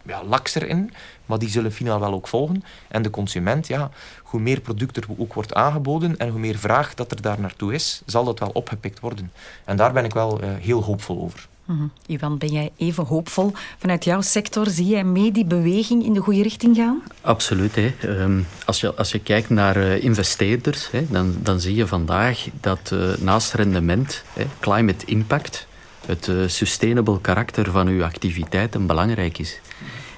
ja, 0.06 0.24
lakser 0.24 0.68
in, 0.68 0.92
maar 1.26 1.40
die 1.40 1.50
zullen 1.50 1.72
finaal 1.72 2.00
wel 2.00 2.14
ook 2.14 2.28
volgen. 2.28 2.64
En 2.88 3.02
de 3.02 3.10
consument, 3.10 3.68
ja, 3.68 3.90
hoe 4.24 4.40
meer 4.40 4.60
product 4.60 4.98
er 4.98 5.06
ook 5.18 5.34
wordt 5.34 5.54
aangeboden 5.54 6.18
en 6.18 6.30
hoe 6.30 6.40
meer 6.40 6.58
vraag 6.58 6.94
dat 6.94 7.12
er 7.12 7.22
daar 7.22 7.40
naartoe 7.40 7.74
is, 7.74 8.02
zal 8.06 8.24
dat 8.24 8.40
wel 8.40 8.50
opgepikt 8.54 9.00
worden. 9.00 9.32
En 9.66 9.78
daar 9.78 9.94
ben 9.94 10.06
ik 10.06 10.14
wel 10.14 10.44
uh, 10.44 10.50
heel 10.60 10.84
hoopvol 10.84 11.22
over. 11.22 11.48
Mm 11.68 11.92
Ivan, 12.06 12.38
ben 12.38 12.50
jij 12.50 12.72
even 12.78 13.06
hoopvol? 13.06 13.52
Vanuit 13.78 14.04
jouw 14.04 14.22
sector 14.22 14.68
zie 14.70 14.88
jij 14.88 15.04
mee 15.04 15.32
die 15.32 15.46
beweging 15.46 16.06
in 16.06 16.14
de 16.14 16.20
goede 16.20 16.42
richting 16.42 16.76
gaan? 16.76 17.02
Absoluut. 17.22 17.76
Hè. 17.76 17.94
Um, 18.02 18.48
als, 18.66 18.82
je, 18.82 18.96
als 18.96 19.12
je 19.12 19.20
kijkt 19.20 19.50
naar 19.50 19.78
uh, 19.78 20.04
investeerders, 20.04 20.92
hè, 20.92 21.06
dan, 21.10 21.36
dan 21.40 21.60
zie 21.60 21.76
je 21.76 21.88
vandaag 21.88 22.48
dat 22.62 22.92
uh, 22.94 23.16
naast 23.18 23.54
rendement, 23.54 24.24
hè, 24.34 24.46
climate 24.60 25.06
impact, 25.06 25.67
het 26.08 26.28
uh, 26.28 26.48
sustainable 26.48 27.22
karakter 27.22 27.72
van 27.72 27.88
uw 27.88 28.04
activiteiten 28.04 28.86
belangrijk 28.86 29.38
is. 29.38 29.60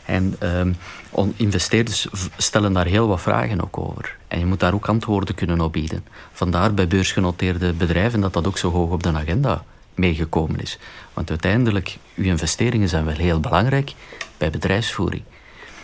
En 0.06 0.36
um, 0.44 0.76
investeerders 1.36 2.08
stellen 2.38 2.74
daar 2.74 2.86
heel 2.86 3.08
wat 3.08 3.22
vragen 3.22 3.64
ook 3.64 3.78
over. 3.78 4.18
En 4.28 4.40
je 4.40 4.46
moet 4.46 4.60
daar 4.60 4.74
ook 4.74 4.88
antwoorden 4.88 5.36
kunnen 5.36 5.62
op 5.62 5.74
bieden. 5.74 6.06
Vandaar 6.32 6.74
bij 6.74 6.88
beursgenoteerde 6.88 7.74
bedrijven 7.74 8.22
dat 8.22 8.34
dat 8.34 8.48
ook 8.48 8.58
zo 8.58 8.72
hoog 8.72 8.92
op 8.92 9.04
de 9.04 9.12
agenda 9.14 9.64
meegekomen 9.96 10.60
is. 10.60 10.80
Want 11.14 11.30
uiteindelijk, 11.30 11.98
uw 12.16 12.24
investeringen 12.24 12.90
zijn 12.90 13.06
wel 13.06 13.16
heel 13.16 13.40
belangrijk 13.40 13.94
bij 14.38 14.50
bedrijfsvoering. 14.50 15.24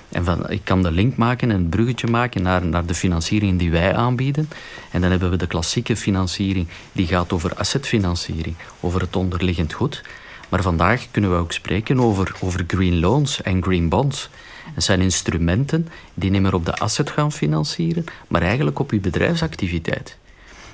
En 0.10 0.26
van, 0.26 0.50
ik 0.50 0.62
kan 0.64 0.84
de 0.84 0.92
link 0.92 1.16
maken 1.16 1.52
en 1.52 1.56
een 1.56 1.70
bruggetje 1.70 2.08
maken 2.08 2.42
naar, 2.42 2.66
naar 2.66 2.86
de 2.86 2.94
financiering 2.94 3.60
die 3.60 3.72
wij 3.72 3.96
aanbieden. 3.96 4.50
En 4.92 5.02
dan 5.02 5.10
hebben 5.10 5.30
we 5.30 5.38
de 5.38 5.48
klassieke 5.48 5.96
financiering, 5.96 6.68
die 6.92 7.08
gaat 7.08 7.34
over 7.34 7.56
assetfinanciering, 7.56 8.56
over 8.80 9.02
het 9.02 9.16
onderliggend 9.16 9.74
goed. 9.74 10.04
Maar 10.50 10.62
vandaag 10.62 11.08
kunnen 11.12 11.32
we 11.32 11.38
ook 11.38 11.52
spreken 11.52 12.00
over, 12.00 12.36
over 12.40 12.64
green 12.68 13.00
loans 13.00 13.42
en 13.42 13.64
green 13.64 13.90
bonds. 13.90 14.30
Dat 14.74 14.84
zijn 14.84 15.02
instrumenten 15.02 15.88
die 16.14 16.32
niet 16.32 16.42
meer 16.42 16.54
op 16.54 16.66
de 16.66 16.76
asset 16.76 17.10
gaan 17.10 17.32
financieren, 17.32 18.04
maar 18.28 18.42
eigenlijk 18.42 18.80
op 18.80 18.92
uw 18.92 19.02
bedrijfsactiviteit. 19.02 20.18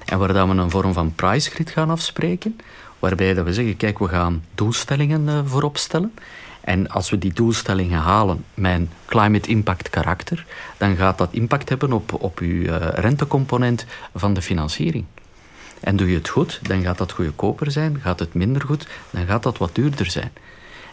En 0.06 0.20
waar 0.20 0.34
dat 0.34 0.48
we 0.48 0.54
een 0.54 0.70
vorm 0.70 0.94
van 0.94 1.16
price 1.16 1.50
grid 1.50 1.70
gaan 1.70 1.90
afspreken, 1.90 2.58
waarbij 3.00 3.34
dat 3.34 3.46
we 3.46 3.54
zeggen, 3.54 3.78
kijk, 3.78 4.00
we 4.00 4.08
gaan 4.08 4.44
doelstellingen 4.56 5.28
uh, 5.28 5.40
voorop 5.46 5.78
stellen. 5.78 6.14
En 6.62 6.90
als 6.90 7.10
we 7.10 7.18
die 7.18 7.34
doelstellingen 7.34 8.00
halen 8.00 8.46
een 8.56 8.90
climate 9.06 9.50
impact 9.50 9.90
karakter, 9.90 10.46
dan 10.78 10.96
gaat 10.96 11.18
dat 11.18 11.30
impact 11.32 11.70
hebben 11.70 11.94
op, 11.94 12.24
op 12.24 12.40
uw 12.40 12.48
uh, 12.48 12.76
rentecomponent 12.80 13.86
van 14.16 14.34
de 14.34 14.42
financiering. 14.42 15.06
En 15.80 15.96
doe 15.96 16.10
je 16.10 16.18
het 16.18 16.30
goed, 16.30 16.60
dan 16.64 16.82
gaat 16.82 16.98
dat 16.98 17.12
goedkoper 17.12 17.72
zijn. 17.72 18.00
Gaat 18.02 18.20
het 18.20 18.34
minder 18.34 18.62
goed, 18.62 18.88
dan 19.10 19.26
gaat 19.26 19.44
dat 19.44 19.58
wat 19.58 19.76
duurder 19.76 20.12
zijn. 20.12 20.32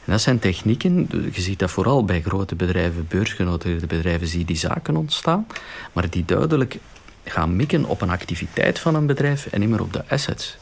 En 0.04 0.14
dat 0.14 0.20
zijn 0.20 0.38
technieken, 0.38 1.08
je 1.32 1.40
ziet 1.40 1.58
dat 1.58 1.70
vooral 1.70 2.04
bij 2.04 2.22
grote 2.22 2.54
bedrijven, 2.54 3.06
beursgenoteerde 3.08 3.86
bedrijven, 3.86 4.26
zie 4.26 4.38
je 4.38 4.44
die 4.44 4.56
zaken 4.56 4.96
ontstaan, 4.96 5.46
maar 5.92 6.10
die 6.10 6.24
duidelijk 6.24 6.78
gaan 7.24 7.56
mikken 7.56 7.84
op 7.84 8.00
een 8.00 8.10
activiteit 8.10 8.78
van 8.78 8.94
een 8.94 9.06
bedrijf 9.06 9.46
en 9.46 9.60
niet 9.60 9.68
meer 9.68 9.80
op 9.80 9.92
de 9.92 10.08
assets. 10.08 10.58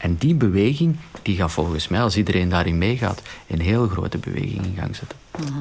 En 0.00 0.16
die 0.16 0.34
beweging, 0.34 0.96
die 1.22 1.36
gaat 1.36 1.52
volgens 1.52 1.88
mij, 1.88 2.02
als 2.02 2.16
iedereen 2.16 2.48
daarin 2.48 2.78
meegaat, 2.78 3.22
een 3.46 3.60
heel 3.60 3.88
grote 3.88 4.18
beweging 4.18 4.64
in 4.64 4.74
gang 4.76 4.96
zetten. 4.96 5.18
Mhm. 5.38 5.60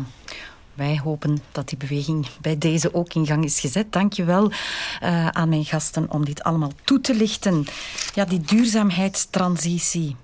Wij 0.73 0.99
hopen 1.03 1.41
dat 1.51 1.69
die 1.69 1.77
beweging 1.77 2.27
bij 2.41 2.57
deze 2.57 2.93
ook 2.93 3.13
in 3.13 3.25
gang 3.25 3.43
is 3.43 3.59
gezet. 3.59 3.91
Dank 3.91 4.13
je 4.13 4.23
wel 4.23 4.51
uh, 4.51 5.27
aan 5.27 5.49
mijn 5.49 5.65
gasten 5.65 6.11
om 6.11 6.25
dit 6.25 6.43
allemaal 6.43 6.71
toe 6.83 7.01
te 7.01 7.15
lichten. 7.15 7.65
Ja, 8.13 8.25
die 8.25 8.39
duurzaamheidstransitie. 8.39 10.15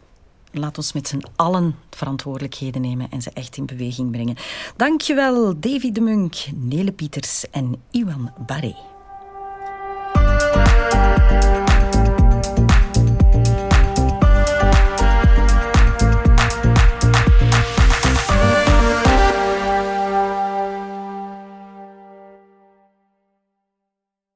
Laat 0.51 0.77
ons 0.77 0.93
met 0.93 1.07
z'n 1.07 1.23
allen 1.35 1.75
verantwoordelijkheden 1.89 2.81
nemen 2.81 3.11
en 3.11 3.21
ze 3.21 3.31
echt 3.33 3.57
in 3.57 3.65
beweging 3.65 4.11
brengen. 4.11 4.35
Dankjewel, 4.75 5.59
Davy 5.59 5.91
de 5.91 6.01
Munk, 6.01 6.35
Nele 6.53 6.91
Pieters 6.91 7.49
en 7.51 7.81
Iwan 7.91 8.31
Barre. 8.45 8.94